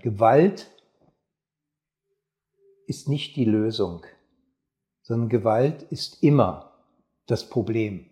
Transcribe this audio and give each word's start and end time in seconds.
Gewalt 0.00 0.70
ist 2.86 3.08
nicht 3.08 3.34
die 3.34 3.44
Lösung, 3.44 4.06
sondern 5.02 5.28
Gewalt 5.28 5.82
ist 5.82 6.22
immer 6.22 6.84
das 7.26 7.50
Problem. 7.50 8.08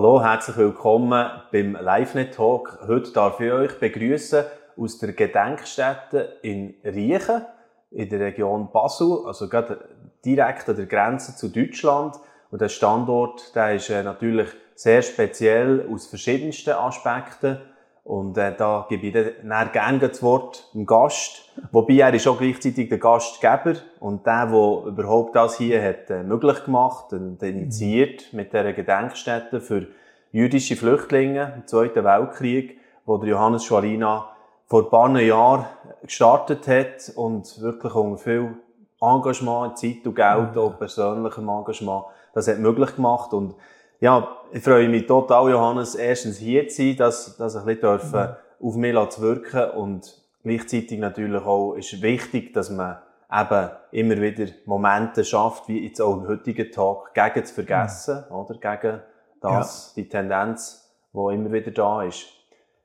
Hallo, 0.00 0.22
herzlich 0.22 0.56
willkommen 0.56 1.28
beim 1.50 1.74
LiveNet 1.74 2.32
Talk. 2.32 2.78
Heute 2.86 3.10
darf 3.10 3.40
ich 3.40 3.50
euch 3.50 3.80
begrüßen 3.80 4.44
aus 4.76 4.98
der 4.98 5.12
Gedenkstätte 5.12 6.38
in 6.42 6.76
Riechen 6.84 7.44
in 7.90 8.08
der 8.08 8.20
Region 8.20 8.70
Basel, 8.70 9.24
also 9.26 9.48
gerade 9.48 9.88
direkt 10.24 10.68
an 10.68 10.76
der 10.76 10.86
Grenze 10.86 11.34
zu 11.34 11.48
Deutschland. 11.48 12.14
Und 12.52 12.60
der 12.60 12.68
Standort, 12.68 13.52
der 13.56 13.74
ist 13.74 13.90
äh, 13.90 14.04
natürlich 14.04 14.50
sehr 14.76 15.02
speziell 15.02 15.88
aus 15.92 16.06
verschiedensten 16.06 16.74
Aspekten. 16.74 17.58
Und 18.08 18.38
äh, 18.38 18.56
da 18.56 18.86
gebe 18.88 19.06
ich 19.08 19.12
dann 19.46 19.70
gerne 19.70 19.98
das 19.98 20.22
Wort 20.22 20.70
dem 20.72 20.86
Gast. 20.86 21.52
Wobei 21.72 21.96
er 21.96 22.14
ist 22.14 22.26
auch 22.26 22.38
gleichzeitig 22.38 22.88
der 22.88 22.96
Gastgeber 22.96 23.74
und 24.00 24.24
der, 24.24 24.46
der 24.46 24.86
überhaupt 24.86 25.36
das 25.36 25.58
hier 25.58 25.82
hat 25.82 26.08
äh, 26.08 26.22
möglich 26.22 26.64
gemacht 26.64 27.12
und 27.12 27.42
initiiert 27.42 28.32
mit 28.32 28.54
dieser 28.54 28.72
Gedenkstätte 28.72 29.60
für 29.60 29.88
jüdische 30.32 30.74
Flüchtlinge 30.74 31.52
im 31.56 31.66
Zweiten 31.66 32.02
Weltkrieg, 32.02 32.80
wo 33.04 33.18
der 33.18 33.28
Johannes 33.28 33.66
Schwalina 33.66 34.30
vor 34.64 34.84
ein 34.84 34.88
paar 34.88 35.20
Jahren 35.20 35.66
gestartet 36.00 36.66
hat 36.66 37.12
und 37.14 37.60
wirklich 37.60 37.94
unter 37.94 38.16
viel 38.16 38.56
Engagement, 39.02 39.76
Zeit 39.76 40.06
und 40.06 40.14
Geld, 40.14 40.56
auch 40.56 40.78
persönlichem 40.78 41.46
Engagement, 41.46 42.04
das 42.32 42.48
hat 42.48 42.58
möglich 42.58 42.96
gemacht. 42.96 43.34
Und 43.34 43.54
ja, 44.00 44.36
ich 44.52 44.62
freue 44.62 44.88
mich 44.88 45.06
total, 45.06 45.50
Johannes, 45.50 45.94
erstens 45.94 46.38
hier 46.38 46.68
zu 46.68 46.76
sein, 46.76 46.96
dass, 46.96 47.36
dass 47.36 47.54
ich 47.54 47.60
ein 47.60 47.66
bisschen 47.66 47.80
dürfen, 47.82 48.20
mhm. 48.20 48.66
auf 48.66 48.74
mich 48.76 49.08
zu 49.10 49.22
wirken 49.22 49.70
und 49.70 50.22
gleichzeitig 50.42 50.98
natürlich 50.98 51.42
auch 51.42 51.74
ist 51.74 52.00
wichtig, 52.00 52.52
dass 52.52 52.70
man 52.70 52.98
eben 53.30 53.70
immer 53.92 54.20
wieder 54.20 54.50
Momente 54.64 55.24
schafft, 55.24 55.68
wie 55.68 55.86
jetzt 55.86 56.00
auch 56.00 56.14
im 56.14 56.26
heutigen 56.26 56.70
Tag, 56.70 57.12
gegen 57.14 57.44
zu 57.44 57.54
vergessen, 57.54 58.24
mhm. 58.28 58.36
oder? 58.36 58.54
Gegen 58.54 59.00
das, 59.40 59.92
ja. 59.94 60.02
die 60.02 60.08
Tendenz, 60.08 60.90
die 61.12 61.34
immer 61.34 61.52
wieder 61.52 61.70
da 61.70 62.02
ist. 62.02 62.26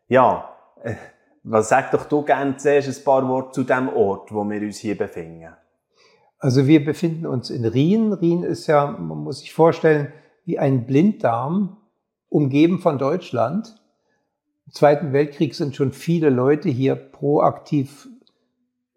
Ja, 0.08 0.50
äh, 0.84 0.96
was 1.44 1.70
sag 1.70 1.92
doch 1.92 2.06
du 2.06 2.22
gerne 2.24 2.58
zuerst 2.58 2.88
ein 2.88 3.04
paar 3.04 3.28
Worte 3.28 3.52
zu 3.52 3.64
dem 3.64 3.90
Ort, 3.90 4.32
wo 4.34 4.44
wir 4.44 4.62
uns 4.62 4.78
hier 4.78 4.98
befinden? 4.98 5.54
Also 6.40 6.68
wir 6.68 6.84
befinden 6.84 7.26
uns 7.26 7.50
in 7.50 7.66
Rien. 7.66 8.14
Rien 8.14 8.44
ist 8.44 8.68
ja, 8.68 8.88
man 8.88 9.20
muss 9.20 9.40
sich 9.40 9.54
vorstellen, 9.54 10.12
wie 10.46 10.60
ein 10.60 10.86
Blinddarm, 10.86 11.78
umgeben 12.30 12.80
von 12.80 12.98
Deutschland. 12.98 13.76
Im 14.66 14.74
Zweiten 14.74 15.14
Weltkrieg 15.14 15.56
sind 15.56 15.76
schon 15.76 15.92
viele 15.92 16.30
Leute 16.30 16.70
hier 16.70 16.96
proaktiv 16.96 18.08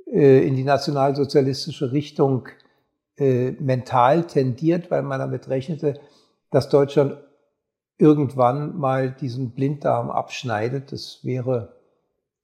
äh, 0.07 0.47
in 0.47 0.57
die 0.57 0.65
nationalsozialistische 0.65 1.93
Richtung 1.93 2.49
äh, 3.19 3.53
mental 3.53 4.27
tendiert, 4.27 4.91
weil 4.91 5.03
man 5.03 5.21
damit 5.21 5.49
rechnete, 5.49 6.01
dass 6.51 6.69
Deutschland 6.69 7.19
irgendwann 7.99 8.77
mal 8.79 9.11
diesen 9.11 9.51
Blinddarm 9.51 10.11
abschneidet. 10.11 10.93
Das 10.93 11.21
wäre 11.25 11.77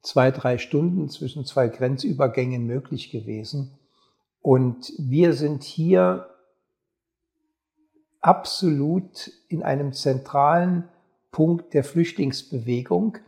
zwei, 0.03 0.31
drei 0.31 0.59
Stunden 0.59 1.09
zwischen 1.09 1.45
zwei 1.45 1.69
Grenzübergängen 1.69 2.67
möglich 2.67 3.11
gewesen. 3.11 3.79
Und 4.41 4.93
wir 4.99 5.35
sind 5.35 5.63
hier 5.63 6.27
absolut 8.23 9.31
in 9.49 9.63
einem 9.63 9.93
zentralen 9.93 10.89
Punkt 11.33 11.75
der 11.75 11.85
Flüchtlingsbewegung. 11.85 13.19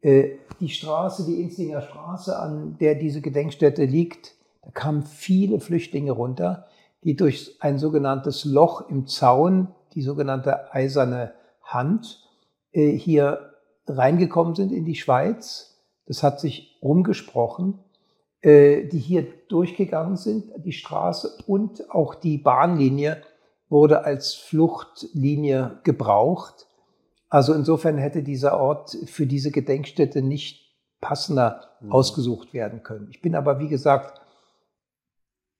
Äh, 0.00 0.30
die 0.60 0.70
Straße, 0.70 1.24
die 1.26 1.40
Instinger 1.42 1.82
Straße, 1.82 2.36
an 2.36 2.76
der 2.80 2.94
diese 2.94 3.20
Gedenkstätte 3.20 3.84
liegt, 3.84 4.34
da 4.62 4.70
kamen 4.70 5.02
viele 5.02 5.60
Flüchtlinge 5.60 6.12
runter, 6.12 6.66
die 7.04 7.16
durch 7.16 7.56
ein 7.60 7.78
sogenanntes 7.78 8.44
Loch 8.44 8.88
im 8.88 9.06
Zaun, 9.06 9.68
die 9.94 10.02
sogenannte 10.02 10.72
eiserne 10.72 11.34
Hand, 11.62 12.22
äh, 12.72 12.92
hier 12.92 13.52
reingekommen 13.86 14.54
sind 14.54 14.72
in 14.72 14.86
die 14.86 14.94
Schweiz. 14.94 15.82
Das 16.06 16.22
hat 16.22 16.40
sich 16.40 16.78
rumgesprochen, 16.82 17.78
äh, 18.40 18.84
die 18.84 18.98
hier 18.98 19.26
durchgegangen 19.48 20.16
sind, 20.16 20.50
die 20.56 20.72
Straße 20.72 21.38
und 21.46 21.90
auch 21.90 22.14
die 22.14 22.38
Bahnlinie 22.38 23.22
wurde 23.74 24.04
als 24.04 24.34
Fluchtlinie 24.34 25.80
gebraucht. 25.82 26.68
Also 27.28 27.52
insofern 27.52 27.98
hätte 27.98 28.22
dieser 28.22 28.60
Ort 28.60 28.96
für 29.06 29.26
diese 29.26 29.50
Gedenkstätte 29.50 30.22
nicht 30.22 30.72
passender 31.00 31.76
mhm. 31.80 31.90
ausgesucht 31.90 32.54
werden 32.54 32.84
können. 32.84 33.08
Ich 33.10 33.20
bin 33.20 33.34
aber, 33.34 33.58
wie 33.58 33.66
gesagt, 33.66 34.20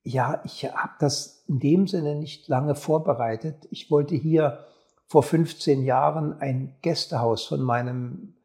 ja, 0.04 0.40
ich 0.44 0.64
habe 0.64 0.92
das 1.00 1.42
in 1.48 1.58
dem 1.58 1.88
Sinne 1.88 2.14
nicht 2.14 2.46
lange 2.46 2.76
vorbereitet. 2.76 3.66
Ich 3.70 3.90
wollte 3.90 4.14
hier 4.14 4.64
vor 5.08 5.24
15 5.24 5.82
Jahren 5.82 6.38
ein 6.38 6.76
Gästehaus 6.82 7.44
von 7.44 7.62
meinem 7.62 8.36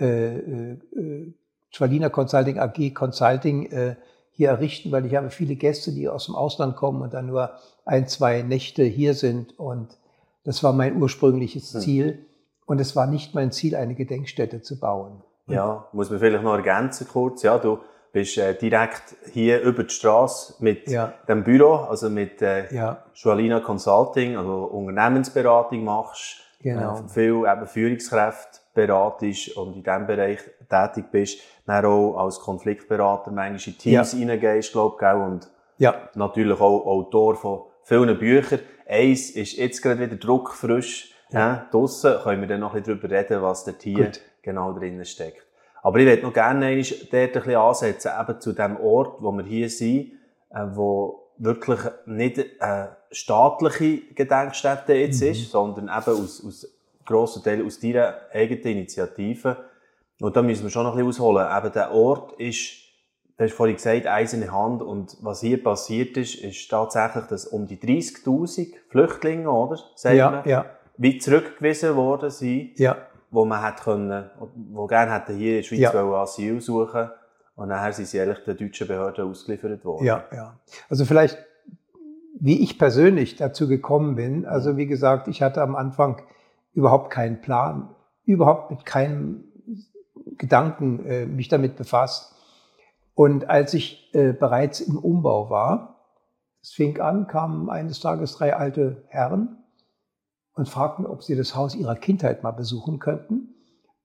äh, 0.00 0.38
äh, 0.38 1.34
Schwaliner 1.68 2.08
Consulting 2.08 2.58
AG 2.58 2.94
Consulting 2.94 3.66
äh, 3.72 3.96
hier 4.38 4.50
errichten, 4.50 4.92
weil 4.92 5.04
ich 5.04 5.16
habe 5.16 5.30
viele 5.30 5.56
Gäste, 5.56 5.90
die 5.90 6.08
aus 6.08 6.26
dem 6.26 6.36
Ausland 6.36 6.76
kommen 6.76 7.02
und 7.02 7.12
dann 7.12 7.26
nur 7.26 7.50
ein, 7.84 8.06
zwei 8.06 8.42
Nächte 8.42 8.84
hier 8.84 9.14
sind. 9.14 9.58
Und 9.58 9.98
das 10.44 10.62
war 10.62 10.72
mein 10.72 11.02
ursprüngliches 11.02 11.74
hm. 11.74 11.80
Ziel. 11.80 12.26
Und 12.64 12.80
es 12.80 12.94
war 12.94 13.08
nicht 13.08 13.34
mein 13.34 13.50
Ziel, 13.50 13.74
eine 13.74 13.96
Gedenkstätte 13.96 14.62
zu 14.62 14.78
bauen. 14.78 15.24
Ja, 15.48 15.88
muss 15.92 16.08
man 16.08 16.20
vielleicht 16.20 16.44
noch 16.44 16.54
ergänzen 16.54 17.08
kurz. 17.08 17.42
Ja, 17.42 17.58
du 17.58 17.80
bist 18.12 18.38
äh, 18.38 18.54
direkt 18.54 19.16
hier 19.32 19.60
über 19.60 19.82
die 19.82 19.92
Straße 19.92 20.54
mit 20.60 20.88
ja. 20.88 21.14
dem 21.26 21.42
Büro, 21.42 21.74
also 21.74 22.08
mit 22.08 22.40
äh, 22.40 22.72
ja. 22.72 23.02
Joalina 23.14 23.58
Consulting, 23.58 24.36
also 24.36 24.66
Unternehmensberatung 24.66 25.82
machst, 25.82 26.36
genau. 26.62 27.00
äh, 27.00 27.08
viel 27.08 27.44
eben 27.44 27.66
Führungskräfte 27.66 28.60
beratest 28.78 29.56
und 29.56 29.74
in 29.74 29.82
diesem 29.82 30.06
Bereich 30.06 30.38
tätig 30.68 31.06
bist 31.10 31.40
dann 31.66 31.84
auch 31.84 32.16
als 32.16 32.38
Konfliktberater 32.38 33.32
manchmal 33.32 33.74
in 33.74 33.78
Teams 33.78 34.12
ja. 34.12 34.28
reingehst, 34.28 34.72
glaub 34.72 35.02
ich, 35.02 35.08
und 35.08 35.50
ja. 35.78 36.08
natürlich 36.14 36.60
auch 36.60 36.86
Autor 36.86 37.34
von 37.34 37.62
vielen 37.82 38.16
Büchern. 38.18 38.60
Eins 38.88 39.30
ist 39.30 39.56
jetzt 39.56 39.82
gerade 39.82 40.00
wieder 40.00 40.16
druckfrisch, 40.16 41.12
ja. 41.30 41.54
äh, 41.54 41.70
draussen, 41.72 42.14
können 42.22 42.42
wir 42.42 42.48
dann 42.48 42.60
noch 42.60 42.74
ein 42.74 42.82
bisschen 42.82 43.00
darüber 43.00 43.16
reden, 43.16 43.42
was 43.42 43.64
der 43.64 43.76
Tier 43.76 44.04
Gut. 44.04 44.20
genau 44.42 44.72
drinnen 44.72 45.04
steckt. 45.04 45.44
Aber 45.82 45.98
ich 45.98 46.06
würde 46.06 46.22
noch 46.22 46.32
gerne 46.32 46.66
einmal 46.66 46.84
dort 46.84 47.12
ein 47.12 47.32
bisschen 47.32 47.56
ansetzen, 47.56 48.12
eben 48.20 48.40
zu 48.40 48.52
dem 48.52 48.76
Ort, 48.78 49.20
wo 49.20 49.32
wir 49.32 49.44
hier 49.44 49.68
sind, 49.68 50.12
äh, 50.50 50.64
wo 50.72 51.28
wirklich 51.36 51.80
nicht 52.06 52.60
eine 52.60 52.96
staatliche 53.10 54.14
Gedenkstätte 54.14 54.94
jetzt 54.94 55.22
mhm. 55.22 55.28
ist, 55.28 55.50
sondern 55.50 55.84
eben 55.84 56.22
aus, 56.22 56.44
aus 56.44 56.77
grossen 57.08 57.42
Teil 57.42 57.64
aus 57.66 57.80
deiner 57.80 58.14
eigenen 58.32 58.62
Initiative 58.62 59.56
und 60.20 60.36
da 60.36 60.42
müssen 60.42 60.64
wir 60.64 60.70
schon 60.70 60.84
noch 60.84 60.96
ein 60.96 61.06
bisschen 61.06 61.22
ausholen. 61.22 61.46
Eben 61.56 61.72
der 61.72 61.92
Ort 61.92 62.32
ist, 62.40 62.72
du 63.36 63.44
hast 63.44 63.54
vorhin 63.54 63.76
gesagt, 63.76 64.06
eiserne 64.06 64.52
Hand. 64.52 64.82
Und 64.82 65.16
was 65.20 65.40
hier 65.40 65.62
passiert 65.62 66.16
ist, 66.16 66.36
ist 66.36 66.68
tatsächlich, 66.68 67.26
dass 67.26 67.46
um 67.46 67.66
die 67.66 67.76
30.000 67.76 68.74
Flüchtlinge, 68.88 69.50
oder? 69.50 69.78
Sagt 69.94 70.16
ja, 70.16 70.30
man, 70.30 70.48
ja. 70.48 70.66
Wie 70.96 71.18
zurückgewiesen 71.18 71.94
worden 71.94 72.30
sind. 72.30 72.78
Ja. 72.78 72.96
Wo 73.30 73.44
man 73.44 73.62
hat 73.62 73.82
können, 73.82 74.30
wo 74.72 74.86
gerne 74.86 75.12
hätten 75.12 75.36
hier 75.36 75.50
in 75.50 75.56
der 75.56 75.62
Schweiz 75.62 75.80
ja. 75.80 76.22
Asyl 76.22 76.62
suchen 76.62 77.10
Und 77.56 77.68
nachher 77.68 77.92
sind 77.92 78.08
sie 78.08 78.18
eigentlich 78.20 78.42
den 78.44 78.56
deutschen 78.56 78.88
Behörden 78.88 79.28
ausgeliefert 79.28 79.84
worden. 79.84 80.06
Ja, 80.06 80.24
ja. 80.34 80.58
Also 80.88 81.04
vielleicht, 81.04 81.36
wie 82.40 82.62
ich 82.62 82.78
persönlich 82.78 83.36
dazu 83.36 83.68
gekommen 83.68 84.16
bin. 84.16 84.46
Also 84.46 84.78
wie 84.78 84.86
gesagt, 84.86 85.28
ich 85.28 85.42
hatte 85.42 85.60
am 85.60 85.76
Anfang 85.76 86.22
überhaupt 86.72 87.10
keinen 87.10 87.40
Plan, 87.40 87.94
überhaupt 88.24 88.70
mit 88.70 88.84
keinem 88.84 89.44
Gedanken 90.36 91.04
äh, 91.06 91.26
mich 91.26 91.48
damit 91.48 91.76
befasst. 91.76 92.34
Und 93.14 93.50
als 93.50 93.74
ich 93.74 94.14
äh, 94.14 94.32
bereits 94.32 94.80
im 94.80 94.96
Umbau 94.96 95.50
war, 95.50 95.98
es 96.62 96.70
fing 96.70 97.00
an, 97.00 97.26
kamen 97.26 97.68
eines 97.70 97.98
Tages 98.00 98.34
drei 98.34 98.54
alte 98.54 99.02
Herren 99.08 99.64
und 100.54 100.68
fragten, 100.68 101.06
ob 101.06 101.22
sie 101.22 101.36
das 101.36 101.54
Haus 101.54 101.74
ihrer 101.74 101.96
Kindheit 101.96 102.42
mal 102.42 102.52
besuchen 102.52 102.98
könnten. 102.98 103.54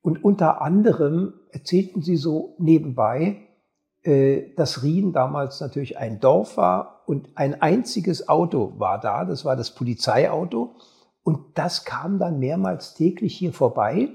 Und 0.00 0.24
unter 0.24 0.62
anderem 0.62 1.34
erzählten 1.50 2.02
sie 2.02 2.16
so 2.16 2.56
nebenbei, 2.58 3.42
äh, 4.02 4.54
dass 4.56 4.82
Rien 4.82 5.12
damals 5.12 5.60
natürlich 5.60 5.98
ein 5.98 6.18
Dorf 6.18 6.56
war 6.56 7.02
und 7.06 7.28
ein 7.36 7.60
einziges 7.60 8.28
Auto 8.28 8.74
war 8.78 8.98
da. 8.98 9.24
Das 9.24 9.44
war 9.44 9.54
das 9.54 9.74
Polizeiauto. 9.74 10.74
Und 11.22 11.38
das 11.54 11.84
kam 11.84 12.18
dann 12.18 12.38
mehrmals 12.38 12.94
täglich 12.94 13.36
hier 13.36 13.52
vorbei. 13.52 14.08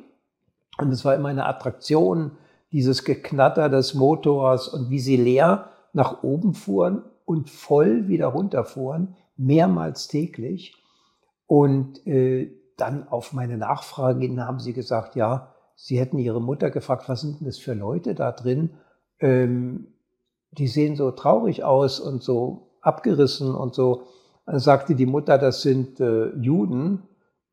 Und 0.77 0.91
es 0.91 1.05
war 1.05 1.15
immer 1.15 1.29
eine 1.29 1.45
Attraktion, 1.45 2.31
dieses 2.71 3.05
Geknatter 3.05 3.69
des 3.69 3.93
Motors 3.93 4.67
und 4.67 4.89
wie 4.89 4.99
sie 4.99 5.15
leer 5.15 5.69
nach 5.93 6.21
oben 6.23 6.53
fuhren 6.53 7.03
und 7.23 7.49
voll 7.49 8.07
wieder 8.07 8.27
runterfuhren, 8.27 9.15
mehrmals 9.37 10.07
täglich. 10.07 10.75
Und 11.47 12.05
äh, 12.05 12.51
dann 12.75 13.07
auf 13.07 13.33
meine 13.33 13.57
Nachfrage 13.57 14.19
hin 14.19 14.45
haben 14.45 14.59
sie 14.59 14.73
gesagt, 14.73 15.15
ja, 15.15 15.53
sie 15.75 15.99
hätten 15.99 16.19
ihre 16.19 16.41
Mutter 16.41 16.69
gefragt, 16.69 17.09
was 17.09 17.21
sind 17.21 17.39
denn 17.39 17.47
das 17.47 17.57
für 17.57 17.73
Leute 17.73 18.13
da 18.13 18.31
drin? 18.31 18.71
Ähm, 19.19 19.87
die 20.51 20.67
sehen 20.67 20.95
so 20.95 21.11
traurig 21.11 21.63
aus 21.63 21.99
und 21.99 22.21
so 22.21 22.69
abgerissen 22.81 23.53
und 23.55 23.73
so. 23.73 24.03
Dann 24.45 24.59
sagte 24.59 24.95
die 24.95 25.05
Mutter, 25.05 25.37
das 25.37 25.61
sind 25.61 25.99
äh, 25.99 26.29
Juden. 26.35 27.03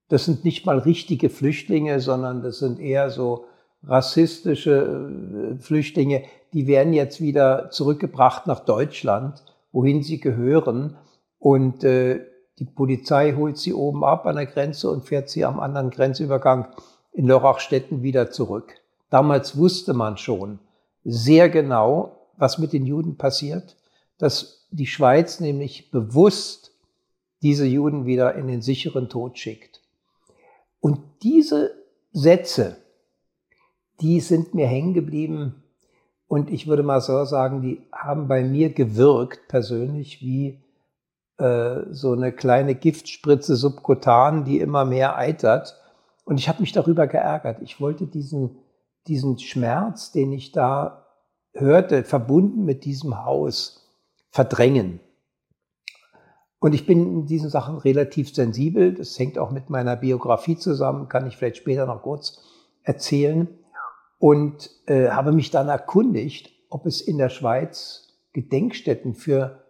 Das 0.09 0.27
sind 0.27 0.45
nicht 0.45 0.67
mal 0.67 0.79
richtige 0.79 1.31
Flüchtlinge, 1.31 2.01
sondern 2.01 2.43
das 2.43 2.59
sind 2.59 2.79
eher 2.79 3.11
so 3.11 3.47
rassistische 3.83 5.57
äh, 5.57 5.59
Flüchtlinge. 5.61 6.23
Die 6.53 6.67
werden 6.67 6.93
jetzt 6.93 7.21
wieder 7.21 7.71
zurückgebracht 7.71 8.47
nach 8.47 8.61
Deutschland, 8.61 9.45
wohin 9.73 10.03
sie 10.03 10.21
gehören. 10.21 10.97
Und 11.39 11.85
äh, 11.85 12.21
die 12.59 12.65
Polizei 12.65 13.33
holt 13.33 13.59
sie 13.59 13.73
oben 13.73 14.05
ab 14.05 14.27
an 14.27 14.37
der 14.37 14.47
Grenze 14.47 14.91
und 14.91 15.05
fährt 15.05 15.29
sie 15.29 15.45
am 15.45 15.59
anderen 15.59 15.91
Grenzübergang 15.91 16.69
in 17.13 17.27
Lörrachstetten 17.27 18.03
wieder 18.03 18.31
zurück. 18.31 18.75
Damals 19.11 19.57
wusste 19.57 19.95
man 19.95 20.17
schon 20.17 20.59
sehr 21.05 21.49
genau, 21.49 22.17
was 22.37 22.59
mit 22.59 22.73
den 22.73 22.87
Juden 22.87 23.17
passiert, 23.17 23.77
dass 24.19 24.67
die 24.71 24.87
Schweiz 24.87 25.41
nämlich 25.41 25.91
bewusst 25.91 26.73
diese 27.43 27.67
Juden 27.67 28.07
wieder 28.07 28.35
in 28.35 28.49
den 28.49 28.63
sicheren 28.63 29.09
Tod 29.09 29.39
schickt. 29.39 29.83
Und 30.81 31.01
diese 31.23 31.75
Sätze, 32.13 32.79
die 34.01 34.21
sind 34.21 34.55
mir 34.55 34.67
hängen 34.67 34.95
geblieben 34.95 35.63
und 36.27 36.51
ich 36.51 36.67
würde 36.67 36.83
mal 36.83 37.01
so 37.01 37.25
sagen, 37.25 37.63
die 37.63 37.83
haben 37.93 38.29
bei 38.29 38.43
mir 38.43 38.73
gewirkt 38.73 39.47
persönlich 39.49 40.21
wie 40.21 40.64
äh, 41.39 41.83
so 41.91 42.13
eine 42.13 42.33
kleine 42.33 42.75
Giftspritze 42.75 43.57
subkutan, 43.57 44.45
die 44.45 44.61
immer 44.61 44.85
mehr 44.85 45.17
eitert. 45.17 45.81
Und 46.25 46.39
ich 46.39 46.49
habe 46.49 46.61
mich 46.61 46.73
darüber 46.73 47.07
geärgert. 47.07 47.61
Ich 47.63 47.81
wollte 47.81 48.07
diesen, 48.07 48.59
diesen 49.07 49.39
Schmerz, 49.39 50.13
den 50.13 50.33
ich 50.33 50.53
da 50.53 51.07
hörte, 51.53 52.05
verbunden 52.05 52.65
mit 52.65 52.85
diesem 52.85 53.25
Haus, 53.25 53.91
verdrängen. 54.31 55.01
Und 56.61 56.75
ich 56.75 56.87
bin 56.87 57.01
in 57.01 57.27
diesen 57.27 57.51
Sachen 57.51 57.79
relativ 57.79 58.35
sensibel. 58.35 58.95
Das 58.95 59.19
hängt 59.19 59.39
auch 59.39 59.51
mit 59.51 59.71
meiner 59.71 59.97
Biografie 59.97 60.57
zusammen, 60.57 61.09
kann 61.09 61.27
ich 61.27 61.37
vielleicht 61.37 61.59
später 61.59 61.85
noch 61.87 62.03
kurz 62.03 62.41
erzählen. 62.83 63.49
Und 64.19 64.71
äh, 64.87 65.11
habe 65.11 65.33
mich 65.33 65.51
dann 65.51 65.69
erkundigt, 65.69 66.53
ob 66.71 66.87
es 66.87 67.01
in 67.01 67.19
der 67.19 67.29
Schweiz 67.29 68.09
Gedenkstätten 68.33 69.15
für 69.15 69.64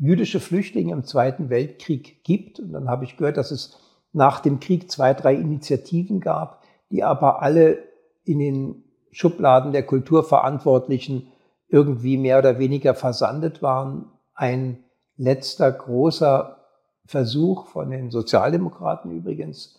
jüdische 0.00 0.40
Flüchtlinge 0.40 0.92
im 0.92 1.04
Zweiten 1.04 1.50
Weltkrieg 1.50 2.24
gibt. 2.24 2.58
Und 2.58 2.72
dann 2.72 2.88
habe 2.88 3.04
ich 3.04 3.16
gehört, 3.16 3.36
dass 3.36 3.50
es 3.50 3.78
nach 4.12 4.40
dem 4.40 4.58
Krieg 4.58 4.90
zwei, 4.90 5.14
drei 5.14 5.34
Initiativen 5.34 6.20
gab, 6.20 6.64
die 6.90 7.04
aber 7.04 7.42
alle 7.42 7.78
in 8.24 8.38
den 8.38 8.84
Schubladen 9.12 9.72
der 9.72 9.84
Kulturverantwortlichen 9.84 11.28
irgendwie 11.68 12.16
mehr 12.16 12.38
oder 12.38 12.58
weniger 12.58 12.94
versandet 12.94 13.62
waren. 13.62 14.06
Ein 14.34 14.78
letzter 15.16 15.70
großer 15.70 16.56
Versuch 17.04 17.66
von 17.66 17.90
den 17.90 18.10
Sozialdemokraten 18.10 19.10
übrigens, 19.10 19.78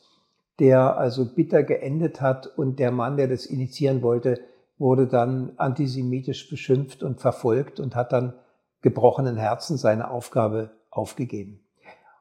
der 0.60 0.98
also 0.98 1.26
bitter 1.26 1.64
geendet 1.64 2.22
hat 2.22 2.46
und 2.58 2.78
der 2.80 2.92
Mann, 2.92 3.18
der 3.18 3.28
das 3.28 3.46
initiieren 3.46 4.02
wollte, 4.02 4.40
wurde 4.78 5.08
dann 5.08 5.54
antisemitisch 5.58 6.50
beschimpft 6.50 7.04
und 7.04 7.20
verfolgt 7.20 7.80
und 7.80 7.96
hat 7.96 8.14
dann 8.14 8.34
gebrochenen 8.82 9.38
Herzen 9.38 9.78
seine 9.78 10.10
Aufgabe 10.10 10.72
aufgegeben. 10.90 11.60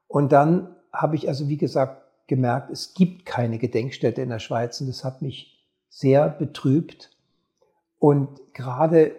Und 0.08 0.32
dann 0.32 0.74
habe 0.92 1.16
ich 1.16 1.28
also, 1.28 1.48
wie 1.48 1.56
gesagt, 1.56 2.02
gemerkt, 2.26 2.70
es 2.70 2.94
gibt 2.94 3.26
keine 3.26 3.58
Gedenkstätte 3.58 4.22
in 4.22 4.28
der 4.28 4.38
Schweiz 4.38 4.80
und 4.80 4.86
das 4.86 5.04
hat 5.04 5.22
mich 5.22 5.66
sehr 5.88 6.28
betrübt. 6.28 7.10
Und 7.98 8.40
gerade 8.54 9.12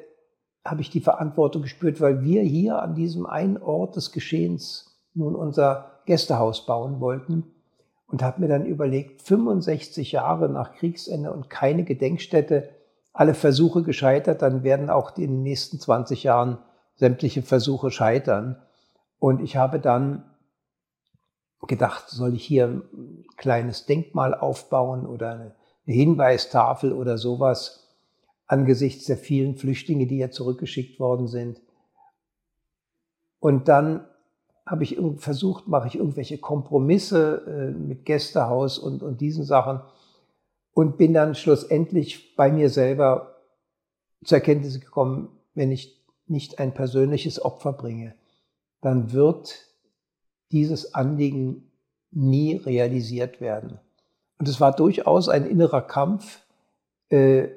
habe 0.66 0.82
ich 0.82 0.90
die 0.90 1.02
Verantwortung 1.02 1.64
gespürt, 1.64 2.02
weil 2.02 2.24
wir 2.24 2.42
hier 2.42 2.82
an 2.82 2.96
diesem 2.96 3.26
einen 3.26 3.58
Ort 3.58 3.96
des 3.96 4.12
Geschehens 4.12 5.00
nun 5.14 5.36
unser 5.36 5.92
Gästehaus 6.06 6.66
bauen 6.66 7.00
wollten 7.00 7.44
und 8.08 8.24
habe 8.24 8.42
mir 8.42 8.48
dann 8.48 8.66
überlegt, 8.66 9.22
65 9.22 10.12
Jahre 10.12 10.50
nach 10.50 10.74
Kriegsende 10.74 11.32
und 11.32 11.50
keine 11.50 11.84
Gedenkstätte, 11.84 12.70
alle 13.14 13.34
Versuche 13.34 13.84
gescheitert, 13.84 14.42
dann 14.42 14.64
werden 14.64 14.90
auch 14.90 15.18
in 15.18 15.32
den 15.32 15.44
nächsten 15.44 15.80
20 15.80 16.24
Jahren 16.24 16.60
sämtliche 16.96 17.42
Versuche 17.42 17.92
scheitern. 17.92 18.62
Und 19.20 19.42
ich 19.42 19.58
habe 19.58 19.80
dann 19.80 20.24
gedacht, 21.68 22.10
soll 22.10 22.36
ich 22.36 22.44
hier 22.44 22.68
ein 22.68 23.26
kleines 23.38 23.86
Denkmal 23.86 24.34
aufbauen 24.34 25.06
oder 25.06 25.32
eine 25.32 25.56
Hinweistafel 25.86 26.92
oder 26.92 27.18
sowas 27.18 27.88
angesichts 28.48 29.06
der 29.06 29.18
vielen 29.18 29.56
Flüchtlinge, 29.56 30.08
die 30.08 30.18
ja 30.18 30.30
zurückgeschickt 30.30 31.00
worden 31.00 31.28
sind. 31.28 31.62
Und 33.40 33.68
dann 33.68 34.06
habe 34.66 34.84
ich 34.84 35.00
versucht, 35.18 35.68
mache 35.68 35.88
ich 35.88 35.96
irgendwelche 35.96 36.38
Kompromisse 36.38 37.46
äh, 37.48 37.72
mit 37.72 38.06
Gästehaus 38.06 38.78
und, 38.78 39.04
und 39.04 39.22
diesen 39.22 39.44
Sachen 39.44 39.82
und 40.74 40.98
bin 40.98 41.14
dann 41.14 41.36
schlussendlich 41.36 42.36
bei 42.36 42.52
mir 42.52 42.70
selber 42.70 43.36
zur 44.24 44.38
Erkenntnis 44.38 44.80
gekommen, 44.80 45.30
wenn 45.54 45.72
ich 45.72 46.01
nicht 46.32 46.60
ein 46.60 46.74
persönliches 46.74 47.44
Opfer 47.44 47.74
bringe, 47.74 48.16
dann 48.82 49.12
wird 49.12 49.68
dieses 50.52 50.96
Anliegen 50.96 51.72
nie 52.12 52.56
realisiert 52.56 53.40
werden. 53.40 53.80
Und 54.40 54.48
es 54.48 54.60
war 54.60 54.76
durchaus 54.76 55.30
ein 55.30 55.46
innerer 55.46 55.82
Kampf. 55.82 56.42
Äh, 57.10 57.50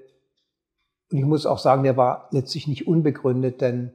und 1.11 1.19
ich 1.19 1.25
muss 1.25 1.47
auch 1.47 1.59
sagen, 1.59 1.83
der 1.83 1.97
war 1.97 2.29
letztlich 2.31 2.69
nicht 2.69 2.87
unbegründet, 2.87 3.61
denn 3.61 3.93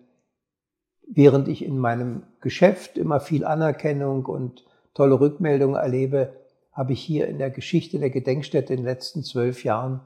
während 1.08 1.48
ich 1.48 1.64
in 1.64 1.78
meinem 1.78 2.24
Geschäft 2.42 2.98
immer 2.98 3.20
viel 3.20 3.46
Anerkennung 3.46 4.26
und 4.26 4.66
tolle 4.94 5.20
Rückmeldungen 5.20 5.76
erlebe, 5.76 6.34
habe 6.72 6.94
ich 6.94 7.02
hier 7.02 7.28
in 7.28 7.38
der 7.38 7.50
Geschichte 7.50 8.00
der 8.00 8.10
Gedenkstätte 8.10 8.74
in 8.74 8.80
den 8.80 8.86
letzten 8.86 9.24
zwölf 9.24 9.64
Jahren 9.64 10.02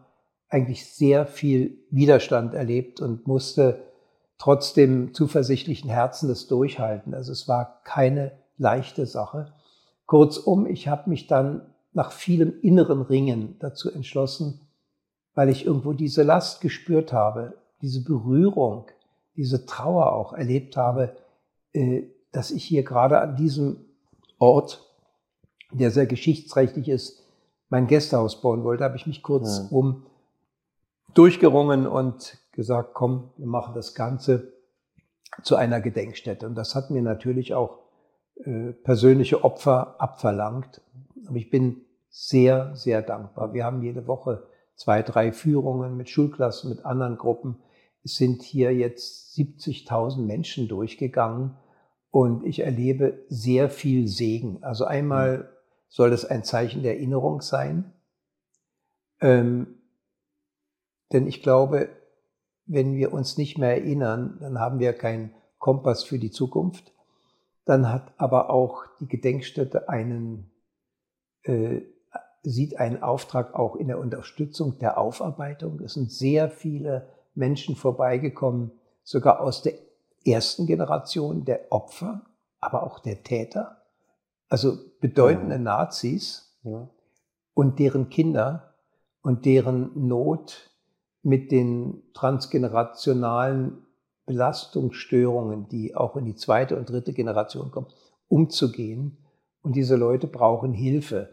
eigentlich 0.50 0.86
sehr 0.86 1.26
viel 1.26 1.78
Widerstand 1.90 2.54
erlebt 2.54 3.00
und 3.00 3.28
musste 3.28 3.84
trotzdem 4.44 5.14
zuversichtlichen 5.14 5.90
Herzen 5.90 6.28
das 6.28 6.48
durchhalten. 6.48 7.14
Also 7.14 7.32
es 7.32 7.48
war 7.48 7.80
keine 7.86 8.34
leichte 8.58 9.06
Sache. 9.06 9.54
Kurzum, 10.06 10.66
ich 10.68 10.90
habe 10.90 11.10
mich 11.10 11.28
dann 11.28 11.62
nach 11.94 12.12
vielem 12.12 12.60
inneren 12.62 13.04
Ringen 13.04 13.56
dazu 13.60 13.90
entschlossen, 13.90 14.60
weil 15.34 15.48
ich 15.48 15.66
irgendwo 15.66 15.94
diese 15.94 16.24
Last 16.24 16.60
gespürt 16.60 17.14
habe, 17.14 17.54
diese 17.82 18.04
Berührung, 18.04 18.88
diese 19.38 19.66
Trauer 19.66 20.12
auch 20.12 20.34
erlebt 20.34 20.76
habe, 20.76 21.16
äh, 21.72 22.04
dass 22.34 22.52
ich 22.52 22.66
hier 22.66 22.84
gerade 22.84 23.22
an 23.22 23.38
diesem 23.38 23.78
Ort, 24.40 24.86
der 25.72 25.90
sehr 25.90 26.06
geschichtsrechtlich 26.06 26.90
ist, 26.90 27.24
mein 27.70 27.88
Gästehaus 27.88 28.42
bauen 28.42 28.66
wollte, 28.66 28.84
habe 28.84 28.98
ich 28.98 29.08
mich 29.08 29.24
kurzum 29.24 30.04
ja. 30.04 30.12
durchgerungen 31.14 31.88
und 31.88 32.43
gesagt, 32.54 32.94
komm, 32.94 33.32
wir 33.38 33.48
machen 33.48 33.76
das 33.76 33.94
Ganze 33.94 34.54
zu 35.42 35.56
einer 35.56 35.82
Gedenkstätte. 35.82 36.46
Und 36.46 36.56
das 36.56 36.76
hat 36.76 36.90
mir 36.90 37.02
natürlich 37.02 37.54
auch 37.54 37.80
äh, 38.36 38.72
persönliche 38.72 39.44
Opfer 39.44 39.96
abverlangt. 40.00 40.82
Aber 41.28 41.36
ich 41.38 41.50
bin 41.50 41.82
sehr, 42.10 42.76
sehr 42.76 43.02
dankbar. 43.02 43.54
Wir 43.54 43.66
haben 43.66 43.82
jede 43.82 44.08
Woche 44.08 44.48
zwei, 44.76 45.02
drei 45.02 45.32
Führungen 45.32 45.98
mit 45.98 46.10
Schulklassen, 46.10 46.70
mit 46.70 46.86
anderen 46.86 47.18
Gruppen. 47.18 47.58
Es 48.04 48.16
sind 48.16 48.44
hier 48.44 48.74
jetzt 48.74 49.36
70.000 49.38 50.20
Menschen 50.20 50.68
durchgegangen 50.68 51.58
und 52.12 52.46
ich 52.46 52.60
erlebe 52.60 53.24
sehr 53.30 53.70
viel 53.70 54.08
Segen. 54.08 54.62
Also 54.62 54.86
einmal 54.86 55.50
soll 55.88 56.12
es 56.12 56.26
ein 56.26 56.44
Zeichen 56.44 56.84
der 56.84 56.96
Erinnerung 56.96 57.42
sein, 57.42 57.94
ähm, 59.22 59.80
denn 61.12 61.28
ich 61.28 61.42
glaube, 61.42 61.90
wenn 62.66 62.96
wir 62.96 63.14
uns 63.14 63.38
nicht 63.38 63.58
mehr 63.58 63.72
erinnern, 63.72 64.38
dann 64.40 64.60
haben 64.60 64.80
wir 64.80 64.94
keinen 64.94 65.34
Kompass 65.60 66.04
für 66.04 66.20
die 66.20 66.32
Zukunft. 66.32 66.94
Dann 67.66 67.92
hat 67.92 68.14
aber 68.18 68.50
auch 68.50 68.86
die 69.00 69.08
Gedenkstätte 69.08 69.90
einen, 69.90 70.52
äh, 71.44 71.82
sieht 72.42 72.78
einen 72.78 73.02
Auftrag 73.02 73.54
auch 73.54 73.76
in 73.76 73.88
der 73.88 74.00
Unterstützung 74.00 74.78
der 74.80 74.98
Aufarbeitung. 74.98 75.80
Es 75.80 75.94
sind 75.94 76.12
sehr 76.12 76.50
viele 76.50 77.08
Menschen 77.36 77.76
vorbeigekommen, 77.76 78.72
sogar 79.04 79.42
aus 79.42 79.62
der 79.62 79.74
ersten 80.26 80.66
Generation 80.68 81.46
der 81.46 81.72
Opfer, 81.72 82.26
aber 82.60 82.84
auch 82.84 83.00
der 83.00 83.24
Täter, 83.24 83.84
also 84.50 84.78
bedeutende 85.02 85.56
ja. 85.56 85.62
Nazis 85.62 86.58
ja. 86.64 86.90
und 87.54 87.80
deren 87.80 88.10
Kinder 88.10 88.74
und 89.22 89.46
deren 89.46 90.08
Not 90.08 90.73
mit 91.24 91.52
den 91.52 92.04
transgenerationalen 92.14 93.78
Belastungsstörungen, 94.26 95.68
die 95.70 95.96
auch 95.96 96.16
in 96.16 96.26
die 96.26 96.36
zweite 96.36 96.78
und 96.78 96.90
dritte 96.90 97.14
Generation 97.14 97.72
kommen, 97.72 97.88
umzugehen. 98.28 99.18
Und 99.62 99.76
diese 99.76 99.96
Leute 99.96 100.28
brauchen 100.28 100.74
Hilfe. 100.74 101.30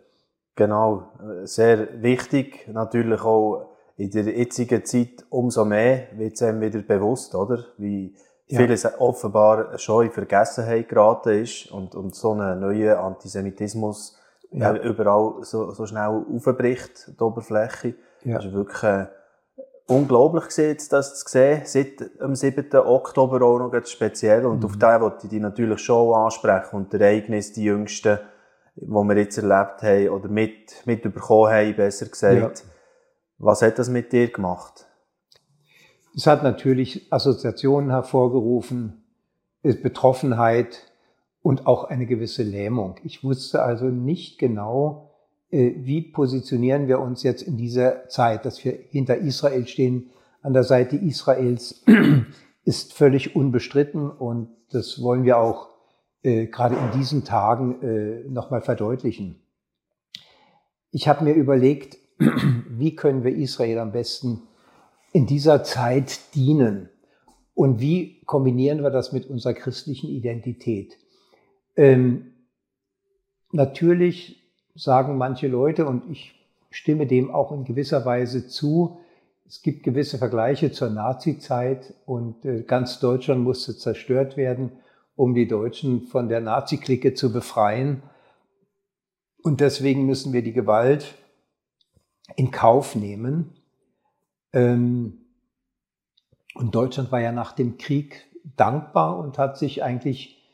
Genau, 0.54 1.08
sehr 1.44 2.02
wichtig. 2.02 2.68
Natürlich 2.72 3.22
auch 3.22 3.70
in 3.96 4.10
der 4.10 4.24
jetzigen 4.24 4.84
Zeit 4.84 5.24
umso 5.28 5.64
mehr 5.64 6.08
wird 6.16 6.34
es 6.34 6.42
einem 6.42 6.60
wieder 6.60 6.80
bewusst, 6.82 7.34
oder? 7.34 7.64
Wie 7.76 8.14
vieles 8.46 8.84
ja. 8.84 8.92
offenbar 8.98 9.78
schon 9.78 10.06
in 10.06 10.12
Vergessenheit 10.12 10.88
geraten 10.88 11.42
ist 11.42 11.70
und, 11.70 11.94
und 11.94 12.14
so 12.14 12.32
ein 12.32 12.60
neuer 12.60 12.98
Antisemitismus 12.98 14.16
ja. 14.50 14.74
überall 14.76 15.42
so, 15.42 15.70
so 15.72 15.86
schnell 15.86 16.24
aufbricht, 16.34 17.12
die 17.18 17.22
Oberfläche. 17.22 17.94
Ja. 18.24 18.36
Das 18.36 18.46
ist 18.46 18.52
wirklich 18.52 18.82
äh, 18.82 19.06
unglaublich 19.90 20.48
gewesen, 20.48 20.88
das 20.90 21.20
zu 21.20 21.28
sehen, 21.28 21.62
seit 21.64 22.00
dem 22.20 22.34
7. 22.34 22.74
Oktober 22.76 23.42
auch 23.42 23.58
noch 23.58 23.86
speziell. 23.86 24.46
Und 24.46 24.60
mhm. 24.60 24.64
auf 24.64 24.78
den 24.78 25.00
wollte 25.00 25.24
ich 25.24 25.30
dich 25.30 25.40
natürlich 25.40 25.80
schon 25.80 26.14
ansprechen 26.14 26.76
und 26.76 26.92
die 26.92 26.96
Ereignisse, 26.98 27.54
die 27.54 27.64
jüngsten, 27.64 28.18
die 28.76 28.88
wir 28.88 29.16
jetzt 29.16 29.36
erlebt 29.36 29.82
haben 29.82 30.08
oder 30.10 30.28
mit, 30.28 30.86
mitbekommen 30.86 31.52
haben, 31.52 31.76
besser 31.76 32.06
gesagt. 32.06 32.58
Ja. 32.58 32.70
Was 33.38 33.62
hat 33.62 33.78
das 33.78 33.88
mit 33.88 34.12
dir 34.12 34.30
gemacht? 34.30 34.86
Es 36.14 36.26
hat 36.26 36.42
natürlich 36.42 37.12
Assoziationen 37.12 37.90
hervorgerufen, 37.90 39.04
Betroffenheit 39.62 40.92
und 41.42 41.66
auch 41.66 41.84
eine 41.84 42.06
gewisse 42.06 42.42
Lähmung. 42.42 42.96
Ich 43.02 43.24
wusste 43.24 43.62
also 43.62 43.86
nicht 43.86 44.38
genau, 44.38 45.06
äh, 45.06 45.09
wie 45.50 46.02
positionieren 46.02 46.86
wir 46.86 47.00
uns 47.00 47.22
jetzt 47.22 47.42
in 47.42 47.56
dieser 47.56 48.08
Zeit, 48.08 48.44
dass 48.44 48.64
wir 48.64 48.72
hinter 48.90 49.16
Israel 49.16 49.66
stehen, 49.66 50.10
an 50.42 50.52
der 50.52 50.64
Seite 50.64 50.96
Israels, 50.96 51.84
ist 52.64 52.92
völlig 52.92 53.34
unbestritten 53.34 54.10
und 54.10 54.48
das 54.70 55.02
wollen 55.02 55.24
wir 55.24 55.38
auch 55.38 55.68
äh, 56.22 56.46
gerade 56.46 56.76
in 56.76 56.98
diesen 56.98 57.24
Tagen 57.24 57.82
äh, 57.82 58.28
nochmal 58.28 58.62
verdeutlichen. 58.62 59.40
Ich 60.92 61.08
habe 61.08 61.24
mir 61.24 61.34
überlegt, 61.34 61.98
wie 62.18 62.94
können 62.94 63.24
wir 63.24 63.34
Israel 63.34 63.78
am 63.78 63.92
besten 63.92 64.42
in 65.12 65.26
dieser 65.26 65.64
Zeit 65.64 66.34
dienen 66.34 66.88
und 67.54 67.80
wie 67.80 68.20
kombinieren 68.24 68.82
wir 68.82 68.90
das 68.90 69.12
mit 69.12 69.26
unserer 69.26 69.54
christlichen 69.54 70.08
Identität. 70.08 70.96
Ähm, 71.76 72.34
natürlich 73.50 74.39
sagen 74.74 75.18
manche 75.18 75.48
Leute, 75.48 75.86
und 75.86 76.10
ich 76.10 76.34
stimme 76.70 77.06
dem 77.06 77.30
auch 77.30 77.52
in 77.52 77.64
gewisser 77.64 78.04
Weise 78.04 78.46
zu, 78.46 78.98
es 79.46 79.62
gibt 79.62 79.82
gewisse 79.82 80.18
Vergleiche 80.18 80.70
zur 80.70 80.90
Nazi-Zeit 80.90 81.94
und 82.06 82.44
äh, 82.44 82.62
ganz 82.62 83.00
Deutschland 83.00 83.42
musste 83.42 83.76
zerstört 83.76 84.36
werden, 84.36 84.72
um 85.16 85.34
die 85.34 85.48
Deutschen 85.48 86.02
von 86.02 86.28
der 86.28 86.40
Nazi-Clique 86.40 87.14
zu 87.14 87.32
befreien. 87.32 88.02
Und 89.42 89.60
deswegen 89.60 90.06
müssen 90.06 90.32
wir 90.32 90.42
die 90.42 90.52
Gewalt 90.52 91.16
in 92.36 92.52
Kauf 92.52 92.94
nehmen. 92.94 93.56
Ähm, 94.52 95.24
und 96.54 96.74
Deutschland 96.74 97.10
war 97.10 97.20
ja 97.20 97.32
nach 97.32 97.52
dem 97.52 97.76
Krieg 97.76 98.26
dankbar 98.56 99.18
und 99.18 99.36
hat 99.36 99.58
sich 99.58 99.82
eigentlich 99.82 100.48